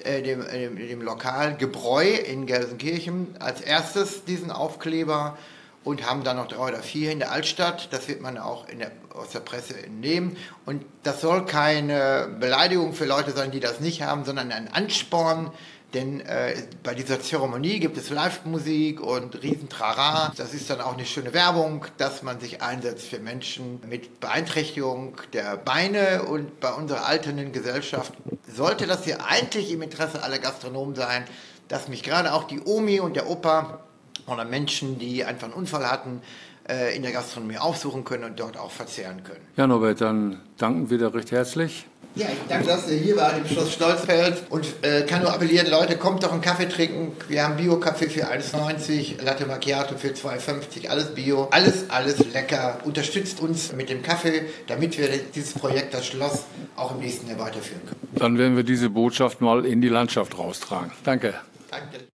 äh, 0.00 0.20
dem, 0.20 0.44
äh, 0.44 0.68
dem 0.68 1.00
Lokal 1.00 1.56
Gebräu 1.56 2.08
in 2.08 2.46
Gelsenkirchen 2.46 3.36
als 3.38 3.60
erstes 3.60 4.24
diesen 4.24 4.50
Aufkleber 4.50 5.38
und 5.84 6.10
haben 6.10 6.24
dann 6.24 6.38
noch 6.38 6.48
drei 6.48 6.70
oder 6.70 6.82
vier 6.82 7.12
in 7.12 7.20
der 7.20 7.30
Altstadt. 7.30 7.92
Das 7.92 8.08
wird 8.08 8.20
man 8.20 8.36
auch 8.36 8.66
der, 8.66 8.90
aus 9.14 9.30
der 9.30 9.40
Presse 9.40 9.80
entnehmen. 9.80 10.36
Und 10.66 10.84
das 11.04 11.20
soll 11.20 11.46
keine 11.46 12.28
Beleidigung 12.40 12.92
für 12.92 13.04
Leute 13.04 13.30
sein, 13.30 13.52
die 13.52 13.60
das 13.60 13.78
nicht 13.78 14.02
haben, 14.02 14.24
sondern 14.24 14.50
ein 14.50 14.72
Ansporn, 14.72 15.52
denn 15.94 16.20
äh, 16.20 16.54
bei 16.82 16.94
dieser 16.94 17.20
Zeremonie 17.20 17.80
gibt 17.80 17.96
es 17.96 18.10
Live-Musik 18.10 19.00
und 19.00 19.42
Riesentrara. 19.42 20.32
Das 20.36 20.54
ist 20.54 20.70
dann 20.70 20.80
auch 20.80 20.94
eine 20.94 21.04
schöne 21.04 21.34
Werbung, 21.34 21.84
dass 21.96 22.22
man 22.22 22.38
sich 22.38 22.62
einsetzt 22.62 23.06
für 23.06 23.18
Menschen 23.18 23.80
mit 23.88 24.20
Beeinträchtigung 24.20 25.16
der 25.32 25.56
Beine. 25.56 26.24
Und 26.24 26.60
bei 26.60 26.72
unserer 26.72 27.06
alternden 27.06 27.52
Gesellschaft 27.52 28.12
sollte 28.46 28.86
das 28.86 29.04
hier 29.04 29.26
eigentlich 29.26 29.72
im 29.72 29.82
Interesse 29.82 30.22
aller 30.22 30.38
Gastronomen 30.38 30.94
sein, 30.94 31.24
dass 31.68 31.88
mich 31.88 32.02
gerade 32.02 32.34
auch 32.34 32.44
die 32.44 32.60
Omi 32.60 33.00
und 33.00 33.16
der 33.16 33.28
Opa 33.28 33.80
oder 34.26 34.44
Menschen, 34.44 34.98
die 34.98 35.24
einfach 35.24 35.46
einen 35.46 35.54
Unfall 35.54 35.90
hatten, 35.90 36.22
äh, 36.68 36.94
in 36.94 37.02
der 37.02 37.10
Gastronomie 37.10 37.58
aufsuchen 37.58 38.04
können 38.04 38.24
und 38.24 38.38
dort 38.38 38.56
auch 38.56 38.70
verzehren 38.70 39.24
können. 39.24 39.40
Ja, 39.56 39.66
Norbert, 39.66 40.00
dann 40.00 40.40
danken 40.56 40.88
wir 40.88 40.98
dir 40.98 41.12
recht 41.12 41.32
herzlich. 41.32 41.86
Ja, 42.16 42.26
ich 42.26 42.48
danke, 42.48 42.66
dass 42.66 42.90
ihr 42.90 42.98
hier 42.98 43.16
wart 43.16 43.38
im 43.38 43.46
Schloss 43.46 43.72
Stolzfeld 43.72 44.42
und 44.50 44.66
äh, 44.82 45.02
kann 45.02 45.22
nur 45.22 45.32
appellieren, 45.32 45.70
Leute, 45.70 45.96
kommt 45.96 46.24
doch 46.24 46.32
einen 46.32 46.40
Kaffee 46.40 46.68
trinken. 46.68 47.12
Wir 47.28 47.44
haben 47.44 47.56
Bio-Kaffee 47.56 48.08
für 48.08 48.28
1,90, 48.28 49.22
Latte 49.22 49.46
Macchiato 49.46 49.96
für 49.96 50.08
2,50, 50.08 50.88
alles 50.88 51.14
Bio, 51.14 51.48
alles, 51.52 51.88
alles 51.88 52.18
lecker. 52.32 52.78
Unterstützt 52.84 53.40
uns 53.40 53.72
mit 53.72 53.90
dem 53.90 54.02
Kaffee, 54.02 54.42
damit 54.66 54.98
wir 54.98 55.08
dieses 55.34 55.54
Projekt, 55.54 55.94
das 55.94 56.06
Schloss, 56.06 56.44
auch 56.74 56.92
im 56.92 56.98
nächsten 56.98 57.28
Jahr 57.28 57.38
weiterführen 57.38 57.82
können. 57.86 58.08
Dann 58.16 58.38
werden 58.38 58.56
wir 58.56 58.64
diese 58.64 58.90
Botschaft 58.90 59.40
mal 59.40 59.64
in 59.64 59.80
die 59.80 59.88
Landschaft 59.88 60.36
raustragen. 60.36 60.90
Danke. 61.04 61.34
Danke. 61.70 62.09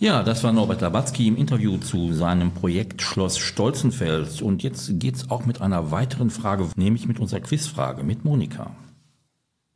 Ja, 0.00 0.22
das 0.22 0.44
war 0.44 0.52
Norbert 0.52 0.80
Labatzky 0.80 1.26
im 1.26 1.36
Interview 1.36 1.76
zu 1.76 2.12
seinem 2.12 2.52
Projekt 2.52 3.02
Schloss 3.02 3.36
Stolzenfels. 3.36 4.40
Und 4.40 4.62
jetzt 4.62 5.00
geht's 5.00 5.28
auch 5.28 5.44
mit 5.44 5.60
einer 5.60 5.90
weiteren 5.90 6.30
Frage, 6.30 6.68
nämlich 6.76 7.08
mit 7.08 7.18
unserer 7.18 7.40
Quizfrage 7.40 8.04
mit 8.04 8.24
Monika. 8.24 8.70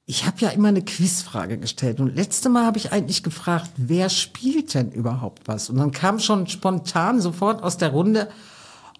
Ich 0.06 0.24
habe 0.24 0.36
ja 0.38 0.50
immer 0.50 0.68
eine 0.68 0.82
Quizfrage 0.82 1.58
gestellt 1.58 1.98
und 1.98 2.14
letzte 2.14 2.50
Mal 2.50 2.66
habe 2.66 2.78
ich 2.78 2.92
eigentlich 2.92 3.24
gefragt, 3.24 3.70
wer 3.76 4.08
spielt 4.10 4.74
denn 4.74 4.92
überhaupt 4.92 5.48
was? 5.48 5.70
Und 5.70 5.78
dann 5.78 5.90
kam 5.90 6.20
schon 6.20 6.46
spontan 6.46 7.20
sofort 7.20 7.60
aus 7.64 7.76
der 7.76 7.90
Runde, 7.90 8.28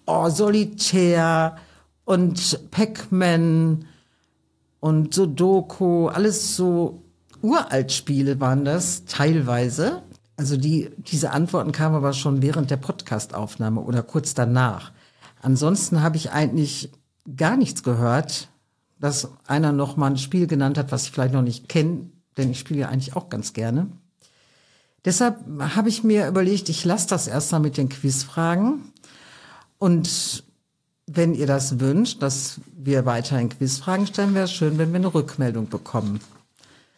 oh, 0.05 0.29
Solitär 0.29 1.55
und 2.03 2.59
Pac-Man 2.69 3.85
und 4.81 5.13
Sudoku, 5.13 6.07
alles 6.07 6.57
so 6.57 7.01
Uraltspiele 7.41 8.41
waren 8.41 8.65
das 8.65 9.05
teilweise. 9.05 10.03
Also 10.35 10.57
die, 10.57 10.89
diese 10.97 11.31
Antworten 11.31 11.71
kamen 11.71 11.95
aber 11.95 12.13
schon 12.13 12.41
während 12.41 12.71
der 12.71 12.77
Podcastaufnahme 12.77 13.81
oder 13.81 14.01
kurz 14.01 14.33
danach. 14.33 14.91
Ansonsten 15.41 16.01
habe 16.01 16.17
ich 16.17 16.31
eigentlich 16.31 16.89
gar 17.37 17.57
nichts 17.57 17.83
gehört, 17.83 18.49
dass 18.99 19.29
einer 19.45 19.71
noch 19.71 19.97
mal 19.97 20.07
ein 20.07 20.17
Spiel 20.17 20.47
genannt 20.47 20.77
hat, 20.77 20.91
was 20.91 21.03
ich 21.03 21.11
vielleicht 21.11 21.33
noch 21.33 21.41
nicht 21.41 21.69
kenne, 21.69 22.09
denn 22.37 22.51
ich 22.51 22.59
spiele 22.59 22.81
ja 22.81 22.89
eigentlich 22.89 23.15
auch 23.15 23.29
ganz 23.29 23.53
gerne. 23.53 23.87
Deshalb 25.05 25.37
habe 25.59 25.89
ich 25.89 26.03
mir 26.03 26.27
überlegt, 26.27 26.69
ich 26.69 26.85
lasse 26.85 27.09
das 27.09 27.27
erstmal 27.27 27.61
mit 27.61 27.77
den 27.77 27.89
Quizfragen. 27.89 28.93
Und 29.77 30.45
wenn 31.05 31.33
ihr 31.33 31.47
das 31.47 31.81
wünscht, 31.81 32.21
dass 32.21 32.61
wir 32.73 33.05
weiterhin 33.05 33.49
Quizfragen 33.49 34.07
stellen, 34.07 34.33
wäre 34.33 34.45
es 34.45 34.53
schön, 34.53 34.77
wenn 34.77 34.93
wir 34.93 34.99
eine 34.99 35.13
Rückmeldung 35.13 35.67
bekommen. 35.67 36.21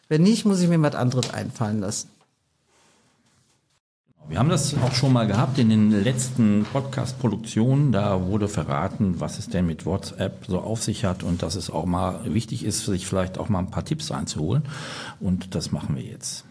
Wenn 0.08 0.22
nicht, 0.22 0.46
muss 0.46 0.60
ich 0.60 0.70
mir 0.70 0.82
was 0.82 0.94
anderes 0.94 1.34
einfallen 1.34 1.80
lassen. 1.80 2.10
Wir 4.28 4.40
haben 4.40 4.50
das 4.50 4.76
auch 4.84 4.92
schon 4.92 5.14
mal 5.14 5.28
gehabt 5.28 5.60
in 5.60 5.70
den 5.70 5.92
letzten 6.04 6.66
Podcast-Produktionen. 6.74 7.92
Da 7.92 8.26
wurde 8.26 8.48
verraten, 8.48 9.20
was 9.20 9.38
es 9.38 9.50
denn 9.50 9.68
mit 9.68 9.86
WhatsApp 9.86 10.46
so 10.48 10.60
auf 10.60 10.82
sich 10.82 11.06
hat 11.06 11.22
und 11.22 11.44
dass 11.44 11.54
es 11.56 11.70
auch 11.70 11.86
mal 11.86 12.22
wichtig 12.34 12.66
ist, 12.66 12.84
sich 12.86 13.06
vielleicht 13.06 13.38
auch 13.38 13.50
mal 13.50 13.60
ein 13.60 13.70
paar 13.70 13.86
Tipps 13.86 14.10
einzuholen. 14.10 14.64
Und 15.20 15.54
das 15.54 15.72
machen 15.72 15.96
wir 15.96 16.02
jetzt. 16.02 16.44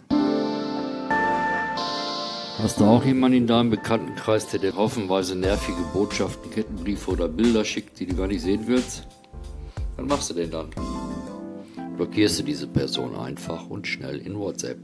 Hast 2.59 2.79
du 2.79 2.85
auch 2.85 3.05
jemanden 3.05 3.39
in 3.39 3.47
deinem 3.49 3.71
Bekanntenkreis, 3.71 4.47
der 4.47 4.61
dir 4.61 4.77
haufenweise 4.77 5.35
nervige 5.35 5.83
Botschaften, 5.93 6.53
Kettenbriefe 6.53 7.11
oder 7.11 7.27
Bilder 7.27 7.65
schickt, 7.65 7.99
die 7.99 8.07
du 8.07 8.15
gar 8.15 8.29
nicht 8.29 8.43
sehen 8.43 8.63
willst? 8.67 9.09
Was 9.97 10.07
machst 10.07 10.31
du 10.31 10.35
denn 10.35 10.53
dann? 10.53 10.69
Blockierst 11.97 12.39
du 12.39 12.45
diese 12.45 12.69
Person 12.69 13.17
einfach 13.17 13.69
und 13.69 13.89
schnell 13.89 14.19
in 14.19 14.39
WhatsApp. 14.39 14.79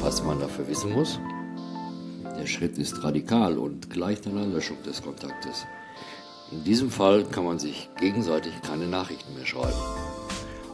Was 0.00 0.24
man 0.24 0.40
dafür 0.40 0.66
wissen 0.66 0.92
muss? 0.92 1.20
Der 2.44 2.50
Schritt 2.50 2.76
ist 2.76 3.02
radikal 3.02 3.56
und 3.56 3.88
gleicht 3.88 4.26
einer 4.26 4.44
Löschung 4.44 4.76
des 4.82 5.02
Kontaktes. 5.02 5.64
In 6.52 6.62
diesem 6.62 6.90
Fall 6.90 7.24
kann 7.24 7.46
man 7.46 7.58
sich 7.58 7.88
gegenseitig 7.98 8.52
keine 8.60 8.86
Nachrichten 8.86 9.34
mehr 9.34 9.46
schreiben. 9.46 9.80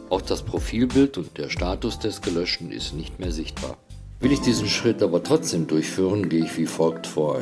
Auch 0.09 0.19
das 0.19 0.41
Profilbild 0.41 1.17
und 1.17 1.37
der 1.37 1.49
Status 1.49 1.97
des 1.97 2.21
Gelöschten 2.21 2.73
ist 2.73 2.93
nicht 2.93 3.21
mehr 3.21 3.31
sichtbar. 3.31 3.77
Will 4.19 4.33
ich 4.33 4.41
diesen 4.41 4.67
Schritt 4.67 5.01
aber 5.01 5.23
trotzdem 5.23 5.65
durchführen, 5.65 6.27
gehe 6.27 6.43
ich 6.43 6.57
wie 6.57 6.65
folgt 6.65 7.07
vor. 7.07 7.41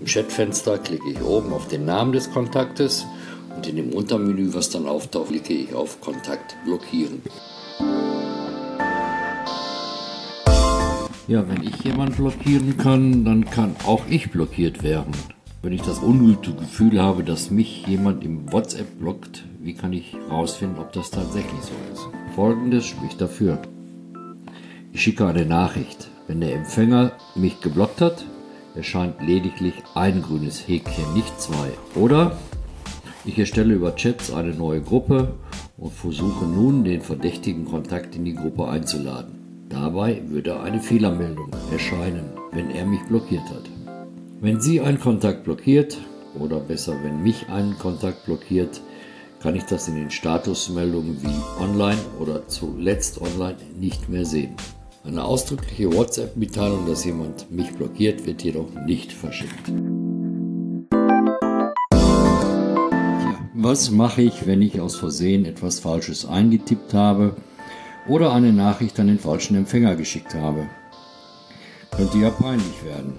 Im 0.00 0.06
Chatfenster 0.06 0.78
klicke 0.78 1.08
ich 1.08 1.22
oben 1.22 1.52
auf 1.52 1.68
den 1.68 1.84
Namen 1.84 2.10
des 2.10 2.32
Kontaktes 2.32 3.06
und 3.54 3.64
in 3.64 3.76
dem 3.76 3.92
Untermenü, 3.92 4.54
was 4.54 4.70
dann 4.70 4.88
auftaucht, 4.88 5.28
klicke 5.28 5.52
ich 5.52 5.72
auf 5.72 6.00
Kontakt 6.00 6.56
blockieren. 6.64 7.22
Ja, 11.30 11.48
wenn 11.48 11.62
ich 11.62 11.84
jemanden 11.84 12.16
blockieren 12.16 12.76
kann, 12.76 13.24
dann 13.24 13.44
kann 13.44 13.76
auch 13.86 14.02
ich 14.10 14.32
blockiert 14.32 14.82
werden. 14.82 15.12
Wenn 15.62 15.72
ich 15.72 15.82
das 15.82 16.02
ungute 16.02 16.52
Gefühl 16.52 17.00
habe, 17.00 17.22
dass 17.22 17.52
mich 17.52 17.86
jemand 17.86 18.24
im 18.24 18.52
WhatsApp 18.52 18.98
blockt, 18.98 19.44
wie 19.60 19.74
kann 19.74 19.92
ich 19.92 20.12
herausfinden, 20.12 20.80
ob 20.80 20.92
das 20.92 21.12
tatsächlich 21.12 21.60
so 21.60 21.72
ist? 21.92 22.08
Folgendes 22.34 22.84
spricht 22.84 23.20
dafür. 23.20 23.62
Ich 24.92 25.02
schicke 25.02 25.24
eine 25.24 25.46
Nachricht. 25.46 26.08
Wenn 26.26 26.40
der 26.40 26.52
Empfänger 26.52 27.12
mich 27.36 27.60
geblockt 27.60 28.00
hat, 28.00 28.24
erscheint 28.74 29.22
lediglich 29.22 29.74
ein 29.94 30.22
grünes 30.22 30.66
Häkchen, 30.66 31.14
nicht 31.14 31.40
zwei. 31.40 31.70
Oder 31.94 32.38
ich 33.24 33.38
erstelle 33.38 33.74
über 33.74 33.94
Chats 33.94 34.32
eine 34.32 34.52
neue 34.52 34.80
Gruppe 34.80 35.34
und 35.78 35.92
versuche 35.92 36.44
nun 36.44 36.82
den 36.82 37.02
verdächtigen 37.02 37.66
Kontakt 37.66 38.16
in 38.16 38.24
die 38.24 38.34
Gruppe 38.34 38.66
einzuladen. 38.66 39.39
Dabei 39.70 40.20
würde 40.26 40.58
eine 40.58 40.80
Fehlermeldung 40.80 41.48
erscheinen, 41.70 42.24
wenn 42.50 42.72
er 42.72 42.84
mich 42.84 43.02
blockiert 43.04 43.44
hat. 43.44 43.70
Wenn 44.40 44.60
Sie 44.60 44.80
einen 44.80 44.98
Kontakt 44.98 45.44
blockiert, 45.44 45.96
oder 46.36 46.58
besser, 46.58 46.96
wenn 47.04 47.22
mich 47.22 47.48
einen 47.48 47.78
Kontakt 47.78 48.24
blockiert, 48.24 48.80
kann 49.40 49.54
ich 49.54 49.62
das 49.62 49.86
in 49.86 49.94
den 49.94 50.10
Statusmeldungen 50.10 51.22
wie 51.22 51.62
online 51.62 52.00
oder 52.18 52.48
zuletzt 52.48 53.20
online 53.20 53.58
nicht 53.78 54.08
mehr 54.08 54.24
sehen. 54.24 54.56
Eine 55.04 55.24
ausdrückliche 55.24 55.94
WhatsApp-Mitteilung, 55.94 56.88
dass 56.88 57.04
jemand 57.04 57.48
mich 57.52 57.72
blockiert, 57.72 58.26
wird 58.26 58.42
jedoch 58.42 58.74
nicht 58.86 59.12
verschickt. 59.12 59.72
Was 63.54 63.92
mache 63.92 64.22
ich, 64.22 64.48
wenn 64.48 64.62
ich 64.62 64.80
aus 64.80 64.96
Versehen 64.96 65.44
etwas 65.44 65.78
Falsches 65.78 66.26
eingetippt 66.26 66.92
habe 66.92 67.36
oder 68.10 68.32
eine 68.32 68.52
Nachricht 68.52 68.98
an 68.98 69.06
den 69.06 69.20
falschen 69.20 69.56
Empfänger 69.56 69.94
geschickt 69.94 70.34
habe. 70.34 70.66
Könnte 71.92 72.18
ja 72.18 72.30
peinlich 72.30 72.84
werden. 72.84 73.12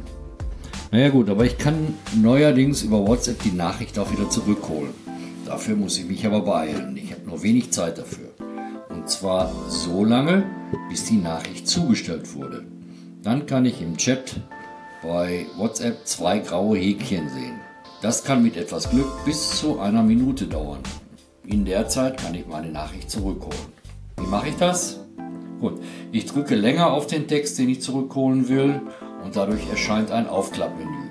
Naja 0.91 1.07
gut, 1.07 1.29
aber 1.29 1.45
ich 1.45 1.57
kann 1.57 1.93
neuerdings 2.21 2.83
über 2.83 3.07
WhatsApp 3.07 3.41
die 3.41 3.53
Nachricht 3.53 3.97
auch 3.97 4.11
wieder 4.11 4.29
zurückholen. 4.29 4.93
Dafür 5.45 5.77
muss 5.77 5.97
ich 5.97 6.05
mich 6.05 6.25
aber 6.25 6.41
beeilen. 6.41 6.97
Ich 6.97 7.13
habe 7.13 7.25
nur 7.25 7.41
wenig 7.41 7.71
Zeit 7.71 7.97
dafür. 7.97 8.31
Und 8.89 9.09
zwar 9.09 9.53
so 9.69 10.03
lange, 10.03 10.43
bis 10.89 11.05
die 11.05 11.17
Nachricht 11.17 11.69
zugestellt 11.69 12.35
wurde. 12.35 12.65
Dann 13.23 13.45
kann 13.45 13.65
ich 13.65 13.81
im 13.81 13.95
Chat 13.95 14.41
bei 15.01 15.45
WhatsApp 15.55 16.05
zwei 16.05 16.39
graue 16.39 16.77
Häkchen 16.77 17.29
sehen. 17.29 17.61
Das 18.01 18.25
kann 18.25 18.43
mit 18.43 18.57
etwas 18.57 18.89
Glück 18.89 19.23
bis 19.23 19.57
zu 19.57 19.79
einer 19.79 20.03
Minute 20.03 20.47
dauern. 20.47 20.81
In 21.45 21.63
der 21.63 21.87
Zeit 21.87 22.17
kann 22.17 22.35
ich 22.35 22.45
meine 22.45 22.71
Nachricht 22.71 23.09
zurückholen. 23.09 23.70
Wie 24.21 24.27
mache 24.27 24.49
ich 24.49 24.55
das? 24.55 24.99
Gut, 25.59 25.81
ich 26.11 26.25
drücke 26.25 26.55
länger 26.55 26.91
auf 26.91 27.07
den 27.07 27.27
Text, 27.27 27.57
den 27.57 27.69
ich 27.69 27.81
zurückholen 27.81 28.47
will 28.49 28.81
und 29.23 29.35
dadurch 29.35 29.69
erscheint 29.69 30.11
ein 30.11 30.27
Aufklappmenü. 30.27 31.09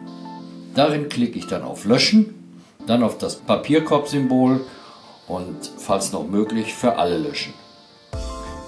Darin 0.74 1.08
klicke 1.08 1.38
ich 1.38 1.46
dann 1.46 1.62
auf 1.62 1.84
Löschen, 1.84 2.34
dann 2.86 3.02
auf 3.02 3.18
das 3.18 3.36
Papierkorb-Symbol 3.36 4.64
und 5.28 5.70
falls 5.78 6.12
noch 6.12 6.26
möglich 6.26 6.74
für 6.74 6.96
alle 6.96 7.18
löschen. 7.18 7.52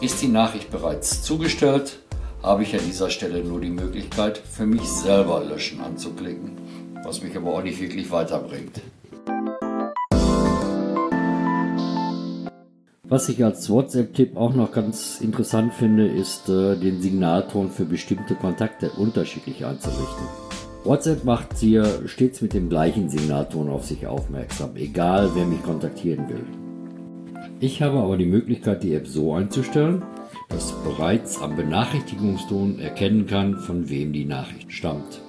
Ist 0.00 0.20
die 0.20 0.28
Nachricht 0.28 0.70
bereits 0.70 1.22
zugestellt, 1.22 2.00
habe 2.42 2.64
ich 2.64 2.74
an 2.74 2.84
dieser 2.84 3.10
Stelle 3.10 3.44
nur 3.44 3.60
die 3.60 3.70
Möglichkeit, 3.70 4.38
für 4.38 4.66
mich 4.66 4.82
selber 4.82 5.44
Löschen 5.44 5.80
anzuklicken, 5.80 6.58
was 7.04 7.22
mich 7.22 7.36
aber 7.36 7.54
auch 7.54 7.62
nicht 7.62 7.80
wirklich 7.80 8.10
weiterbringt. 8.10 8.80
Was 13.12 13.28
ich 13.28 13.44
als 13.44 13.68
WhatsApp-Tipp 13.68 14.38
auch 14.38 14.54
noch 14.54 14.72
ganz 14.72 15.20
interessant 15.20 15.74
finde, 15.74 16.06
ist 16.06 16.48
äh, 16.48 16.76
den 16.76 17.02
Signalton 17.02 17.70
für 17.70 17.84
bestimmte 17.84 18.34
Kontakte 18.34 18.88
unterschiedlich 18.88 19.66
einzurichten. 19.66 20.26
WhatsApp 20.84 21.22
macht 21.22 21.58
hier 21.58 22.08
stets 22.08 22.40
mit 22.40 22.54
dem 22.54 22.70
gleichen 22.70 23.10
Signalton 23.10 23.68
auf 23.68 23.84
sich 23.84 24.06
aufmerksam, 24.06 24.76
egal 24.76 25.32
wer 25.34 25.44
mich 25.44 25.62
kontaktieren 25.62 26.26
will. 26.30 26.46
Ich 27.60 27.82
habe 27.82 27.98
aber 27.98 28.16
die 28.16 28.24
Möglichkeit, 28.24 28.82
die 28.82 28.94
App 28.94 29.06
so 29.06 29.34
einzustellen, 29.34 30.02
das 30.48 30.72
bereits 30.82 31.38
am 31.38 31.54
Benachrichtigungston 31.54 32.78
erkennen 32.78 33.26
kann, 33.26 33.58
von 33.58 33.90
wem 33.90 34.14
die 34.14 34.24
Nachricht 34.24 34.72
stammt. 34.72 35.20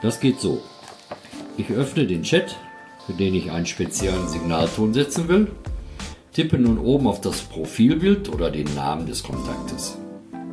Das 0.00 0.20
geht 0.20 0.40
so. 0.40 0.62
Ich 1.58 1.70
öffne 1.70 2.06
den 2.06 2.22
Chat, 2.22 2.56
für 3.04 3.12
den 3.12 3.34
ich 3.34 3.50
einen 3.50 3.66
speziellen 3.66 4.26
Signalton 4.26 4.94
setzen 4.94 5.28
will, 5.28 5.48
tippe 6.38 6.56
nun 6.56 6.78
oben 6.78 7.08
auf 7.08 7.20
das 7.20 7.40
Profilbild 7.40 8.32
oder 8.32 8.52
den 8.52 8.72
Namen 8.76 9.06
des 9.06 9.24
Kontaktes. 9.24 9.98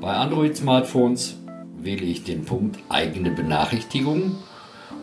Bei 0.02 0.16
Android-Smartphones 0.16 1.36
wähle 1.78 2.06
ich 2.06 2.24
den 2.24 2.44
Punkt 2.44 2.80
eigene 2.90 3.30
Benachrichtigungen 3.30 4.38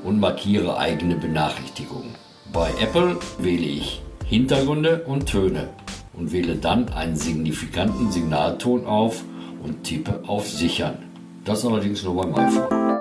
und 0.02 0.18
markiere 0.18 0.78
eigene 0.78 1.14
Benachrichtigungen. 1.14 2.16
Bei 2.52 2.72
Apple 2.80 3.16
wähle 3.38 3.64
ich 3.64 4.02
Hintergründe 4.26 5.04
und 5.06 5.26
Töne 5.26 5.68
und 6.14 6.32
wähle 6.32 6.56
dann 6.56 6.88
einen 6.88 7.14
signifikanten 7.14 8.10
Signalton 8.10 8.84
auf 8.84 9.22
und 9.62 9.84
tippe 9.84 10.24
auf 10.26 10.48
Sichern. 10.48 10.98
Das 11.44 11.64
allerdings 11.64 12.02
nur 12.02 12.16
beim 12.16 12.34
iPhone. 12.34 12.91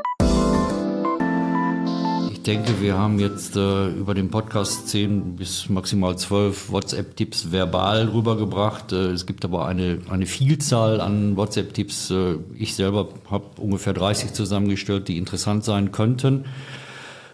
Ich 2.42 2.46
denke, 2.46 2.82
wir 2.82 2.98
haben 2.98 3.20
jetzt 3.20 3.56
äh, 3.56 3.90
über 3.90 4.16
den 4.16 4.32
Podcast 4.32 4.88
10 4.88 5.36
bis 5.36 5.70
maximal 5.70 6.18
12 6.18 6.72
WhatsApp-Tipps 6.72 7.52
verbal 7.52 8.08
rübergebracht. 8.08 8.92
Äh, 8.94 9.12
es 9.12 9.28
gibt 9.28 9.46
aber 9.46 9.68
eine, 9.68 10.00
eine 10.10 10.26
Vielzahl 10.26 11.02
an 11.02 11.38
WhatsApp-Tipps. 11.38 12.10
Äh, 12.10 12.38
ich 12.58 12.74
selber 12.74 13.10
habe 13.30 13.46
ungefähr 13.62 13.94
30 13.94 14.34
zusammengestellt, 14.34 15.08
die 15.08 15.20
interessant 15.20 15.64
sein 15.66 15.92
könnten. 15.92 16.46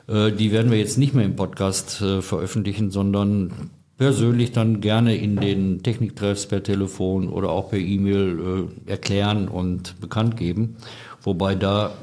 Äh, 0.09 0.33
die 0.33 0.51
werden 0.51 0.71
wir 0.71 0.77
jetzt 0.77 0.97
nicht 0.97 1.13
mehr 1.13 1.23
im 1.23 1.37
Podcast 1.37 2.01
äh, 2.01 2.21
veröffentlichen, 2.21 2.91
sondern 2.91 3.69
persönlich 3.97 4.51
dann 4.51 4.81
gerne 4.81 5.15
in 5.15 5.37
den 5.37 5.83
Techniktreffs 5.83 6.47
per 6.47 6.63
Telefon 6.63 7.29
oder 7.29 7.47
auch 7.51 7.69
per 7.69 7.79
E-Mail 7.79 8.67
äh, 8.85 8.91
erklären 8.91 9.47
und 9.47 10.01
bekannt 10.01 10.35
geben. 10.35 10.75
Wobei 11.23 11.55
da 11.55 11.93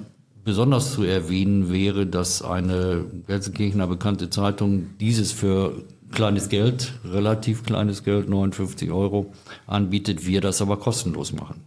besonders 0.45 0.93
zu 0.93 1.03
erwähnen 1.05 1.73
wäre, 1.73 2.07
dass 2.07 2.43
eine 2.43 3.05
Gelsenkirchener 3.27 3.87
bekannte 3.87 4.31
Zeitung 4.31 4.91
dieses 5.01 5.33
für 5.33 5.85
kleines 6.13 6.49
Geld, 6.49 6.93
relativ 7.05 7.65
kleines 7.65 8.05
Geld, 8.05 8.29
59 8.29 8.91
Euro 8.91 9.33
anbietet, 9.67 10.27
wir 10.27 10.41
das 10.41 10.63
aber 10.63 10.79
kostenlos 10.79 11.33
machen. 11.33 11.63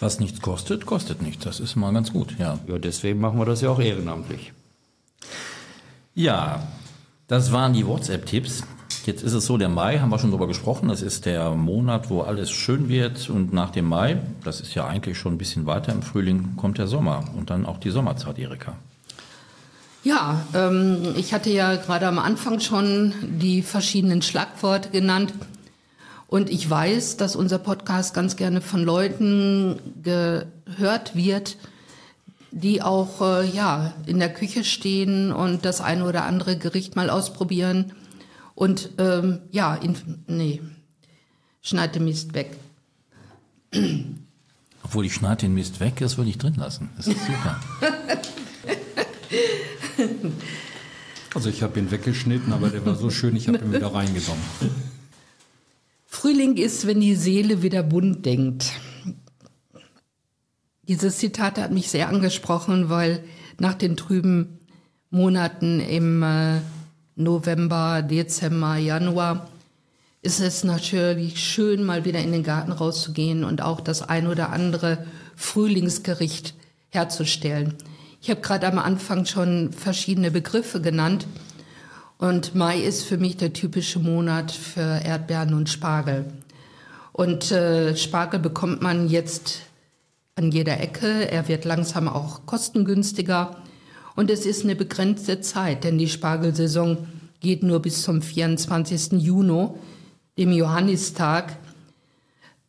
Was 0.00 0.20
nichts 0.20 0.40
kostet, 0.40 0.86
kostet 0.86 1.22
nichts. 1.22 1.44
Das 1.44 1.60
ist 1.60 1.76
mal 1.76 1.92
ganz 1.92 2.12
gut, 2.12 2.36
ja. 2.38 2.58
Ja, 2.66 2.78
deswegen 2.78 3.20
machen 3.20 3.38
wir 3.38 3.46
das 3.46 3.60
ja 3.60 3.70
auch 3.70 3.80
ehrenamtlich. 3.80 4.52
Ja, 6.14 6.66
das 7.28 7.52
waren 7.52 7.72
die 7.72 7.86
WhatsApp-Tipps. 7.86 8.64
Jetzt 9.04 9.22
ist 9.22 9.34
es 9.34 9.44
so, 9.44 9.58
der 9.58 9.68
Mai, 9.68 9.98
haben 9.98 10.08
wir 10.08 10.18
schon 10.18 10.30
drüber 10.30 10.46
gesprochen, 10.46 10.88
das 10.88 11.02
ist 11.02 11.26
der 11.26 11.50
Monat, 11.50 12.08
wo 12.08 12.22
alles 12.22 12.50
schön 12.50 12.88
wird 12.88 13.28
und 13.28 13.52
nach 13.52 13.68
dem 13.68 13.84
Mai, 13.84 14.22
das 14.44 14.62
ist 14.62 14.74
ja 14.74 14.86
eigentlich 14.86 15.18
schon 15.18 15.34
ein 15.34 15.38
bisschen 15.38 15.66
weiter 15.66 15.92
im 15.92 16.00
Frühling, 16.00 16.56
kommt 16.56 16.78
der 16.78 16.86
Sommer 16.86 17.22
und 17.36 17.50
dann 17.50 17.66
auch 17.66 17.76
die 17.76 17.90
Sommerzeit, 17.90 18.38
Erika. 18.38 18.76
Ja, 20.04 20.46
ähm, 20.54 21.14
ich 21.16 21.34
hatte 21.34 21.50
ja 21.50 21.76
gerade 21.76 22.06
am 22.06 22.18
Anfang 22.18 22.60
schon 22.60 23.12
die 23.22 23.60
verschiedenen 23.60 24.22
Schlagworte 24.22 24.88
genannt. 24.88 25.34
Und 26.26 26.48
ich 26.48 26.68
weiß, 26.68 27.18
dass 27.18 27.36
unser 27.36 27.58
Podcast 27.58 28.14
ganz 28.14 28.36
gerne 28.36 28.62
von 28.62 28.82
Leuten 28.82 29.80
gehört 30.02 31.14
wird, 31.14 31.58
die 32.50 32.80
auch 32.80 33.20
äh, 33.20 33.46
ja, 33.46 33.92
in 34.06 34.18
der 34.18 34.32
Küche 34.32 34.64
stehen 34.64 35.30
und 35.30 35.66
das 35.66 35.82
eine 35.82 36.06
oder 36.06 36.24
andere 36.24 36.56
Gericht 36.56 36.96
mal 36.96 37.10
ausprobieren. 37.10 37.92
Und 38.54 38.90
ähm, 38.98 39.40
ja, 39.50 39.74
in, 39.74 39.96
nee, 40.26 40.60
schneid 41.60 41.94
den 41.94 42.04
Mist 42.04 42.34
weg. 42.34 42.56
Obwohl 44.82 45.06
ich 45.06 45.14
schneide 45.14 45.42
den 45.42 45.54
Mist 45.54 45.80
weg, 45.80 45.96
das 45.98 46.16
würde 46.16 46.30
ich 46.30 46.38
drin 46.38 46.54
lassen. 46.54 46.90
Das 46.96 47.08
ist 47.08 47.24
super. 47.24 47.60
Also 51.34 51.48
ich 51.48 51.64
habe 51.64 51.80
ihn 51.80 51.90
weggeschnitten, 51.90 52.52
aber 52.52 52.70
der 52.70 52.86
war 52.86 52.94
so 52.94 53.10
schön, 53.10 53.34
ich 53.34 53.48
habe 53.48 53.58
ihn 53.58 53.72
wieder 53.72 53.92
reingenommen. 53.92 54.42
Frühling 56.06 56.56
ist, 56.56 56.86
wenn 56.86 57.00
die 57.00 57.16
Seele 57.16 57.60
wieder 57.60 57.82
bunt 57.82 58.24
denkt. 58.24 58.70
Dieses 60.86 61.18
Zitat 61.18 61.58
hat 61.58 61.72
mich 61.72 61.90
sehr 61.90 62.08
angesprochen, 62.08 62.88
weil 62.88 63.24
nach 63.58 63.74
den 63.74 63.96
trüben 63.96 64.60
Monaten 65.10 65.80
im 65.80 66.22
äh, 66.22 66.60
November, 67.16 68.02
Dezember, 68.02 68.76
Januar 68.76 69.48
ist 70.22 70.40
es 70.40 70.64
natürlich 70.64 71.38
schön, 71.38 71.84
mal 71.84 72.04
wieder 72.04 72.18
in 72.20 72.32
den 72.32 72.42
Garten 72.42 72.72
rauszugehen 72.72 73.44
und 73.44 73.60
auch 73.60 73.80
das 73.80 74.02
ein 74.02 74.26
oder 74.26 74.50
andere 74.50 75.04
Frühlingsgericht 75.36 76.54
herzustellen. 76.88 77.74
Ich 78.22 78.30
habe 78.30 78.40
gerade 78.40 78.66
am 78.66 78.78
Anfang 78.78 79.26
schon 79.26 79.72
verschiedene 79.72 80.30
Begriffe 80.30 80.80
genannt. 80.80 81.26
Und 82.16 82.54
Mai 82.54 82.78
ist 82.78 83.04
für 83.04 83.18
mich 83.18 83.36
der 83.36 83.52
typische 83.52 83.98
Monat 83.98 84.50
für 84.50 84.80
Erdbeeren 84.80 85.52
und 85.52 85.68
Spargel. 85.68 86.24
Und 87.12 87.52
äh, 87.52 87.94
Spargel 87.96 88.40
bekommt 88.40 88.80
man 88.80 89.08
jetzt 89.08 89.60
an 90.36 90.50
jeder 90.50 90.80
Ecke. 90.80 91.30
Er 91.30 91.48
wird 91.48 91.66
langsam 91.66 92.08
auch 92.08 92.46
kostengünstiger. 92.46 93.56
Und 94.16 94.30
es 94.30 94.46
ist 94.46 94.64
eine 94.64 94.76
begrenzte 94.76 95.40
Zeit, 95.40 95.84
denn 95.84 95.98
die 95.98 96.08
Spargelsaison 96.08 96.98
geht 97.40 97.62
nur 97.62 97.80
bis 97.80 98.02
zum 98.02 98.22
24. 98.22 99.20
Juni, 99.20 99.68
dem 100.38 100.52
Johannistag, 100.52 101.56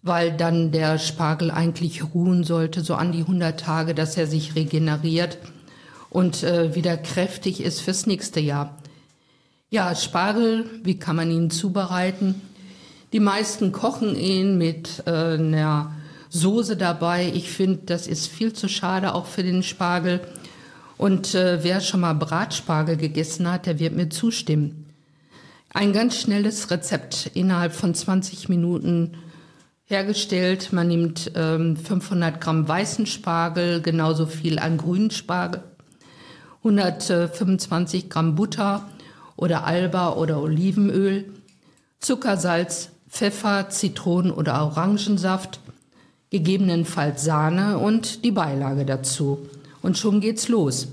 weil 0.01 0.35
dann 0.35 0.71
der 0.71 0.99
Spargel 0.99 1.51
eigentlich 1.51 2.03
ruhen 2.13 2.43
sollte, 2.43 2.81
so 2.81 2.95
an 2.95 3.11
die 3.11 3.21
100 3.21 3.59
Tage, 3.59 3.95
dass 3.95 4.17
er 4.17 4.27
sich 4.27 4.55
regeneriert 4.55 5.37
und 6.09 6.43
äh, 6.43 6.75
wieder 6.75 6.97
kräftig 6.97 7.61
ist 7.61 7.81
fürs 7.81 8.05
nächste 8.05 8.39
Jahr. 8.39 8.77
Ja, 9.69 9.95
Spargel, 9.95 10.69
wie 10.83 10.99
kann 10.99 11.15
man 11.15 11.31
ihn 11.31 11.49
zubereiten? 11.49 12.41
Die 13.13 13.19
meisten 13.19 13.71
kochen 13.71 14.15
ihn 14.15 14.57
mit 14.57 15.03
äh, 15.05 15.09
einer 15.09 15.95
Soße 16.29 16.77
dabei. 16.77 17.31
Ich 17.33 17.49
finde, 17.49 17.79
das 17.85 18.07
ist 18.07 18.27
viel 18.27 18.53
zu 18.53 18.67
schade 18.67 19.15
auch 19.15 19.25
für 19.25 19.43
den 19.43 19.63
Spargel. 19.63 20.21
Und 20.97 21.35
äh, 21.35 21.63
wer 21.63 21.81
schon 21.81 22.01
mal 22.01 22.13
Bratspargel 22.13 22.97
gegessen 22.97 23.51
hat, 23.51 23.65
der 23.65 23.79
wird 23.79 23.95
mir 23.95 24.09
zustimmen. 24.09 24.85
Ein 25.73 25.91
ganz 25.91 26.19
schnelles 26.21 26.71
Rezept 26.71 27.31
innerhalb 27.33 27.73
von 27.73 27.93
20 27.93 28.47
Minuten 28.47 29.17
hergestellt. 29.85 30.71
Man 30.71 30.87
nimmt 30.87 31.31
ähm, 31.35 31.75
500 31.75 32.39
Gramm 32.39 32.67
weißen 32.67 33.05
Spargel, 33.05 33.81
genauso 33.81 34.25
viel 34.25 34.57
an 34.57 34.77
grünen 34.77 35.11
Spargel, 35.11 35.63
125 36.59 38.09
Gramm 38.09 38.35
Butter 38.35 38.87
oder 39.35 39.65
Alba 39.65 40.13
oder 40.13 40.41
Olivenöl, 40.41 41.25
Zucker, 41.99 42.37
Salz, 42.37 42.89
Pfeffer, 43.09 43.69
Zitronen- 43.69 44.31
oder 44.31 44.63
Orangensaft, 44.63 45.59
gegebenenfalls 46.29 47.23
Sahne 47.23 47.77
und 47.79 48.23
die 48.23 48.31
Beilage 48.31 48.85
dazu 48.85 49.47
und 49.85 49.99
schon 49.99 50.19
geht's 50.19 50.47
los. 50.47 50.87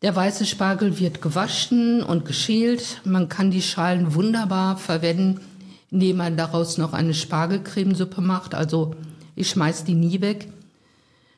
Der 0.00 0.16
weiße 0.16 0.46
Spargel 0.46 0.98
wird 0.98 1.20
gewaschen 1.20 2.02
und 2.02 2.24
geschält. 2.24 3.02
Man 3.04 3.28
kann 3.28 3.50
die 3.50 3.60
Schalen 3.60 4.14
wunderbar 4.14 4.78
verwenden, 4.78 5.42
indem 5.90 6.16
man 6.16 6.38
daraus 6.38 6.78
noch 6.78 6.94
eine 6.94 7.12
Spargelcremesuppe 7.12 8.22
macht. 8.22 8.54
Also 8.54 8.94
ich 9.36 9.50
schmeiß 9.50 9.84
die 9.84 9.94
nie 9.94 10.22
weg. 10.22 10.48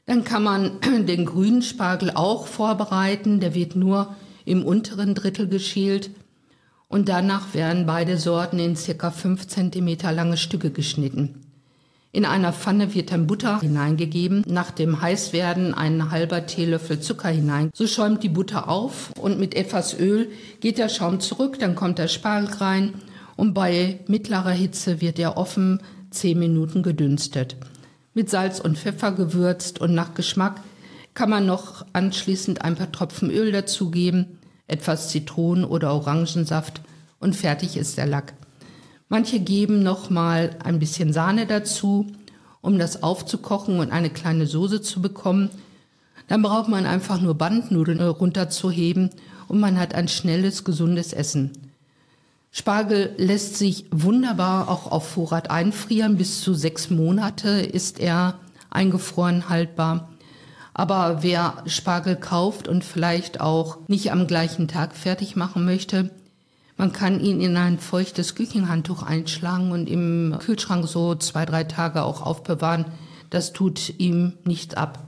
Dann 0.06 0.22
kann 0.22 0.44
man 0.44 0.78
den 1.08 1.26
grünen 1.26 1.62
Spargel 1.62 2.12
auch 2.12 2.46
vorbereiten. 2.46 3.40
Der 3.40 3.56
wird 3.56 3.74
nur 3.74 4.14
im 4.44 4.64
unteren 4.64 5.16
Drittel 5.16 5.48
geschält 5.48 6.10
und 6.86 7.08
danach 7.08 7.52
werden 7.52 7.84
beide 7.84 8.16
Sorten 8.16 8.60
in 8.60 8.76
circa 8.76 9.10
5 9.10 9.48
cm 9.48 9.96
lange 10.14 10.36
Stücke 10.36 10.70
geschnitten. 10.70 11.41
In 12.14 12.26
einer 12.26 12.52
Pfanne 12.52 12.94
wird 12.94 13.10
dann 13.10 13.26
Butter 13.26 13.60
hineingegeben, 13.60 14.44
nach 14.46 14.70
dem 14.70 15.00
Heißwerden 15.00 15.72
ein 15.72 16.10
halber 16.10 16.44
Teelöffel 16.44 17.00
Zucker 17.00 17.30
hinein. 17.30 17.70
So 17.72 17.86
schäumt 17.86 18.22
die 18.22 18.28
Butter 18.28 18.68
auf 18.68 19.12
und 19.18 19.40
mit 19.40 19.54
etwas 19.54 19.98
Öl 19.98 20.28
geht 20.60 20.76
der 20.76 20.90
Schaum 20.90 21.20
zurück, 21.20 21.58
dann 21.58 21.74
kommt 21.74 21.98
der 21.98 22.08
Spargel 22.08 22.50
rein 22.56 22.92
und 23.36 23.54
bei 23.54 24.00
mittlerer 24.08 24.50
Hitze 24.50 25.00
wird 25.00 25.18
er 25.18 25.38
offen 25.38 25.80
10 26.10 26.38
Minuten 26.38 26.82
gedünstet. 26.82 27.56
Mit 28.12 28.28
Salz 28.28 28.60
und 28.60 28.76
Pfeffer 28.76 29.12
gewürzt 29.12 29.80
und 29.80 29.94
nach 29.94 30.12
Geschmack 30.12 30.60
kann 31.14 31.30
man 31.30 31.46
noch 31.46 31.86
anschließend 31.94 32.62
ein 32.62 32.76
paar 32.76 32.92
Tropfen 32.92 33.30
Öl 33.30 33.52
dazugeben, 33.52 34.38
etwas 34.66 35.08
Zitronen- 35.08 35.64
oder 35.64 35.94
Orangensaft 35.94 36.82
und 37.20 37.34
fertig 37.34 37.78
ist 37.78 37.96
der 37.96 38.06
Lack. 38.06 38.34
Manche 39.12 39.40
geben 39.40 39.82
noch 39.82 40.08
mal 40.08 40.56
ein 40.64 40.78
bisschen 40.78 41.12
Sahne 41.12 41.44
dazu, 41.44 42.06
um 42.62 42.78
das 42.78 43.02
aufzukochen 43.02 43.78
und 43.78 43.92
eine 43.92 44.08
kleine 44.08 44.46
Soße 44.46 44.80
zu 44.80 45.02
bekommen. 45.02 45.50
Dann 46.28 46.40
braucht 46.40 46.70
man 46.70 46.86
einfach 46.86 47.20
nur 47.20 47.34
Bandnudeln 47.34 48.00
runterzuheben 48.00 49.10
und 49.48 49.60
man 49.60 49.78
hat 49.78 49.94
ein 49.94 50.08
schnelles, 50.08 50.64
gesundes 50.64 51.12
Essen. 51.12 51.50
Spargel 52.52 53.12
lässt 53.18 53.58
sich 53.58 53.84
wunderbar 53.90 54.70
auch 54.70 54.90
auf 54.90 55.10
Vorrat 55.10 55.50
einfrieren. 55.50 56.16
Bis 56.16 56.40
zu 56.40 56.54
sechs 56.54 56.88
Monate 56.88 57.50
ist 57.50 58.00
er 58.00 58.38
eingefroren 58.70 59.50
haltbar. 59.50 60.08
Aber 60.72 61.22
wer 61.22 61.62
Spargel 61.66 62.16
kauft 62.16 62.66
und 62.66 62.82
vielleicht 62.82 63.42
auch 63.42 63.76
nicht 63.88 64.10
am 64.10 64.26
gleichen 64.26 64.68
Tag 64.68 64.96
fertig 64.96 65.36
machen 65.36 65.66
möchte, 65.66 66.10
man 66.76 66.92
kann 66.92 67.20
ihn 67.20 67.40
in 67.40 67.56
ein 67.56 67.78
feuchtes 67.78 68.34
Küchenhandtuch 68.34 69.02
einschlagen 69.02 69.72
und 69.72 69.88
im 69.88 70.36
Kühlschrank 70.40 70.88
so 70.88 71.14
zwei, 71.14 71.44
drei 71.44 71.64
Tage 71.64 72.02
auch 72.02 72.22
aufbewahren. 72.22 72.86
Das 73.30 73.52
tut 73.52 73.98
ihm 73.98 74.32
nichts 74.44 74.74
ab. 74.74 75.04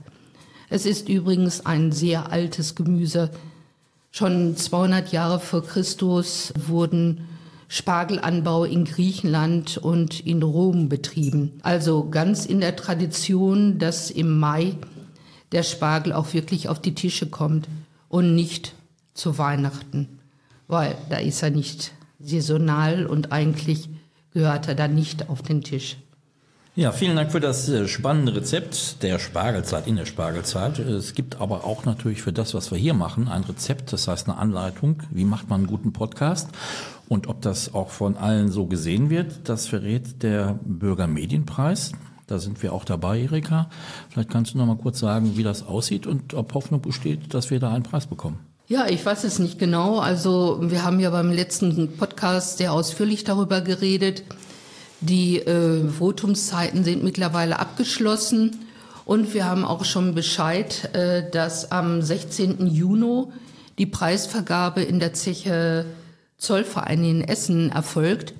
Es 0.69 0.85
ist 0.85 1.09
übrigens 1.09 1.65
ein 1.65 1.91
sehr 1.91 2.31
altes 2.31 2.75
Gemüse. 2.75 3.31
Schon 4.11 4.55
200 4.55 5.11
Jahre 5.11 5.39
vor 5.39 5.63
Christus 5.63 6.53
wurden 6.55 7.27
Spargelanbau 7.67 8.63
in 8.63 8.85
Griechenland 8.85 9.77
und 9.77 10.25
in 10.25 10.43
Rom 10.43 10.87
betrieben. 10.87 11.59
Also 11.63 12.09
ganz 12.09 12.45
in 12.45 12.61
der 12.61 12.75
Tradition, 12.75 13.79
dass 13.79 14.11
im 14.11 14.39
Mai 14.39 14.75
der 15.51 15.63
Spargel 15.63 16.13
auch 16.13 16.33
wirklich 16.33 16.69
auf 16.69 16.79
die 16.79 16.95
Tische 16.95 17.27
kommt 17.27 17.67
und 18.07 18.35
nicht 18.35 18.75
zu 19.13 19.37
Weihnachten 19.37 20.14
weil 20.67 20.95
da 21.09 21.17
ist 21.17 21.43
er 21.43 21.49
nicht 21.49 21.93
saisonal 22.19 23.05
und 23.05 23.31
eigentlich 23.31 23.89
gehört 24.33 24.67
er 24.67 24.75
dann 24.75 24.95
nicht 24.95 25.29
auf 25.29 25.41
den 25.41 25.61
Tisch. 25.61 25.97
Ja, 26.77 26.91
vielen 26.91 27.15
Dank 27.15 27.31
für 27.31 27.39
das 27.39 27.69
äh, 27.69 27.87
spannende 27.87 28.35
Rezept 28.35 29.01
der 29.01 29.17
Spargelzeit 29.17 29.87
in 29.87 29.95
der 29.95 30.05
Spargelzeit. 30.05 30.77
Es 30.77 31.13
gibt 31.13 31.39
aber 31.39 31.63
auch 31.63 31.85
natürlich 31.85 32.21
für 32.21 32.33
das, 32.33 32.53
was 32.53 32.69
wir 32.69 32.77
hier 32.77 32.93
machen, 32.93 33.29
ein 33.29 33.45
Rezept, 33.45 33.93
das 33.93 34.09
heißt 34.09 34.27
eine 34.27 34.37
Anleitung, 34.37 35.01
wie 35.09 35.23
macht 35.23 35.47
man 35.47 35.61
einen 35.61 35.67
guten 35.67 35.93
Podcast. 35.93 36.49
Und 37.07 37.27
ob 37.27 37.41
das 37.41 37.73
auch 37.73 37.91
von 37.91 38.17
allen 38.17 38.51
so 38.51 38.65
gesehen 38.65 39.09
wird, 39.09 39.47
das 39.47 39.67
verrät 39.67 40.21
der 40.21 40.59
Bürgermedienpreis. 40.65 41.93
Da 42.27 42.39
sind 42.39 42.61
wir 42.61 42.73
auch 42.73 42.83
dabei, 42.83 43.21
Erika. 43.21 43.69
Vielleicht 44.09 44.29
kannst 44.29 44.53
du 44.53 44.57
noch 44.57 44.65
mal 44.65 44.75
kurz 44.75 44.99
sagen, 44.99 45.37
wie 45.37 45.43
das 45.43 45.65
aussieht 45.65 46.05
und 46.05 46.33
ob 46.33 46.53
Hoffnung 46.55 46.81
besteht, 46.81 47.33
dass 47.33 47.51
wir 47.51 47.61
da 47.61 47.71
einen 47.71 47.83
Preis 47.83 48.05
bekommen. 48.05 48.39
Ja, 48.67 48.87
ich 48.87 49.05
weiß 49.05 49.25
es 49.25 49.37
nicht 49.37 49.59
genau. 49.59 49.99
Also 49.99 50.57
wir 50.59 50.83
haben 50.83 50.99
ja 50.99 51.11
beim 51.11 51.31
letzten 51.31 51.97
Podcast 51.97 52.57
sehr 52.57 52.73
ausführlich 52.73 53.23
darüber 53.23 53.61
geredet. 53.61 54.23
Die 55.01 55.37
äh, 55.37 55.83
Votumszeiten 55.99 56.83
sind 56.83 57.03
mittlerweile 57.03 57.59
abgeschlossen 57.59 58.65
und 59.05 59.35
wir 59.35 59.45
haben 59.45 59.65
auch 59.65 59.85
schon 59.85 60.15
Bescheid, 60.15 60.89
äh, 60.95 61.29
dass 61.29 61.71
am 61.71 62.01
16. 62.01 62.65
Juni 62.65 63.27
die 63.77 63.85
Preisvergabe 63.85 64.81
in 64.81 64.99
der 64.99 65.13
Zeche 65.13 65.85
Zollverein 66.39 67.03
in 67.03 67.21
Essen 67.21 67.71
erfolgt. 67.71 68.33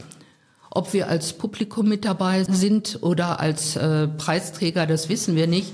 Ob 0.72 0.92
wir 0.94 1.08
als 1.08 1.34
Publikum 1.34 1.88
mit 1.88 2.04
dabei 2.04 2.46
sind 2.46 2.98
oder 3.02 3.40
als 3.40 3.76
äh, 3.76 4.08
Preisträger, 4.08 4.88
das 4.88 5.08
wissen 5.08 5.36
wir 5.36 5.46
nicht. 5.46 5.72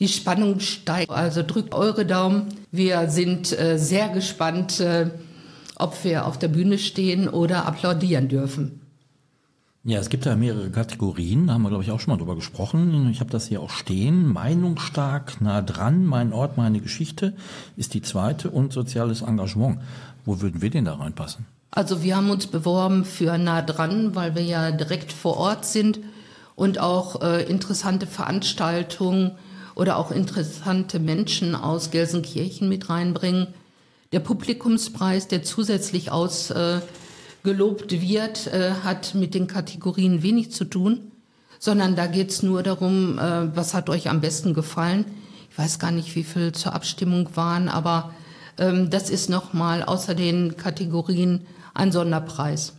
Die 0.00 0.08
Spannung 0.08 0.60
steigt, 0.60 1.10
also 1.10 1.42
drückt 1.42 1.74
eure 1.74 2.06
Daumen. 2.06 2.46
Wir 2.70 3.10
sind 3.10 3.58
äh, 3.58 3.78
sehr 3.78 4.08
gespannt, 4.10 4.78
äh, 4.78 5.10
ob 5.76 6.04
wir 6.04 6.26
auf 6.26 6.38
der 6.38 6.48
Bühne 6.48 6.78
stehen 6.78 7.28
oder 7.28 7.66
applaudieren 7.66 8.28
dürfen. 8.28 8.80
Ja, 9.84 9.98
es 9.98 10.10
gibt 10.10 10.26
ja 10.26 10.36
mehrere 10.36 10.70
Kategorien, 10.70 11.46
da 11.46 11.54
haben 11.54 11.62
wir, 11.62 11.70
glaube 11.70 11.82
ich, 11.82 11.90
auch 11.90 11.98
schon 11.98 12.12
mal 12.12 12.18
drüber 12.18 12.34
gesprochen. 12.34 13.08
Ich 13.10 13.20
habe 13.20 13.30
das 13.30 13.46
hier 13.46 13.62
auch 13.62 13.70
stehen. 13.70 14.26
Meinungsstark, 14.26 15.40
nah 15.40 15.62
dran, 15.62 16.04
mein 16.04 16.32
Ort, 16.32 16.56
meine 16.56 16.80
Geschichte 16.80 17.32
ist 17.76 17.94
die 17.94 18.02
zweite 18.02 18.50
und 18.50 18.72
soziales 18.72 19.22
Engagement. 19.22 19.80
Wo 20.24 20.40
würden 20.40 20.60
wir 20.62 20.70
denn 20.70 20.84
da 20.84 20.94
reinpassen? 20.94 21.46
Also 21.70 22.02
wir 22.02 22.16
haben 22.16 22.30
uns 22.30 22.46
beworben 22.48 23.04
für 23.04 23.38
nah 23.38 23.62
dran, 23.62 24.14
weil 24.14 24.34
wir 24.34 24.42
ja 24.42 24.72
direkt 24.72 25.12
vor 25.12 25.38
Ort 25.38 25.64
sind 25.64 26.00
und 26.54 26.80
auch 26.80 27.22
äh, 27.22 27.44
interessante 27.44 28.06
Veranstaltungen 28.06 29.32
oder 29.78 29.96
auch 29.96 30.10
interessante 30.10 30.98
Menschen 30.98 31.54
aus 31.54 31.92
Gelsenkirchen 31.92 32.68
mit 32.68 32.90
reinbringen. 32.90 33.46
Der 34.10 34.18
Publikumspreis, 34.18 35.28
der 35.28 35.44
zusätzlich 35.44 36.10
ausgelobt 36.10 37.92
äh, 37.92 38.02
wird, 38.02 38.48
äh, 38.48 38.72
hat 38.82 39.14
mit 39.14 39.34
den 39.34 39.46
Kategorien 39.46 40.24
wenig 40.24 40.50
zu 40.50 40.64
tun, 40.64 41.12
sondern 41.60 41.94
da 41.94 42.08
geht 42.08 42.30
es 42.30 42.42
nur 42.42 42.64
darum, 42.64 43.20
äh, 43.20 43.56
was 43.56 43.72
hat 43.72 43.88
euch 43.88 44.10
am 44.10 44.20
besten 44.20 44.52
gefallen. 44.52 45.04
Ich 45.48 45.56
weiß 45.56 45.78
gar 45.78 45.92
nicht, 45.92 46.16
wie 46.16 46.24
viel 46.24 46.50
zur 46.50 46.74
Abstimmung 46.74 47.28
waren, 47.36 47.68
aber 47.68 48.12
ähm, 48.58 48.90
das 48.90 49.10
ist 49.10 49.30
nochmal 49.30 49.84
außer 49.84 50.16
den 50.16 50.56
Kategorien 50.56 51.46
ein 51.74 51.92
Sonderpreis. 51.92 52.72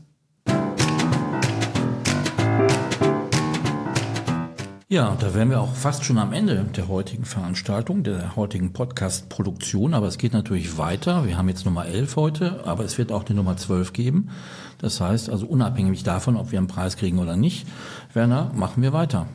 Ja, 4.92 5.16
da 5.20 5.36
wären 5.36 5.52
wir 5.52 5.62
auch 5.62 5.76
fast 5.76 6.04
schon 6.04 6.18
am 6.18 6.34
Ende 6.34 6.66
der 6.76 6.88
heutigen 6.88 7.24
Veranstaltung, 7.24 8.02
der 8.02 8.36
heutigen 8.36 8.74
Podcast-Produktion. 8.74 9.94
Aber 9.94 10.08
es 10.08 10.18
geht 10.18 10.34
natürlich 10.34 10.80
weiter. 10.80 11.28
Wir 11.28 11.38
haben 11.38 11.48
jetzt 11.48 11.64
Nummer 11.64 11.86
11 11.86 12.16
heute, 12.16 12.66
aber 12.66 12.86
es 12.86 12.98
wird 12.98 13.12
auch 13.12 13.24
die 13.24 13.36
Nummer 13.36 13.56
12 13.56 13.94
geben. 13.94 14.32
Das 14.80 15.00
heißt 15.00 15.30
also 15.30 15.46
unabhängig 15.46 16.02
davon, 16.02 16.36
ob 16.36 16.52
wir 16.52 16.58
einen 16.58 16.66
Preis 16.66 16.98
kriegen 16.98 17.20
oder 17.20 17.38
nicht, 17.38 17.68
Werner, 18.16 18.52
machen 18.56 18.82
wir 18.82 18.92
weiter. 18.92 19.28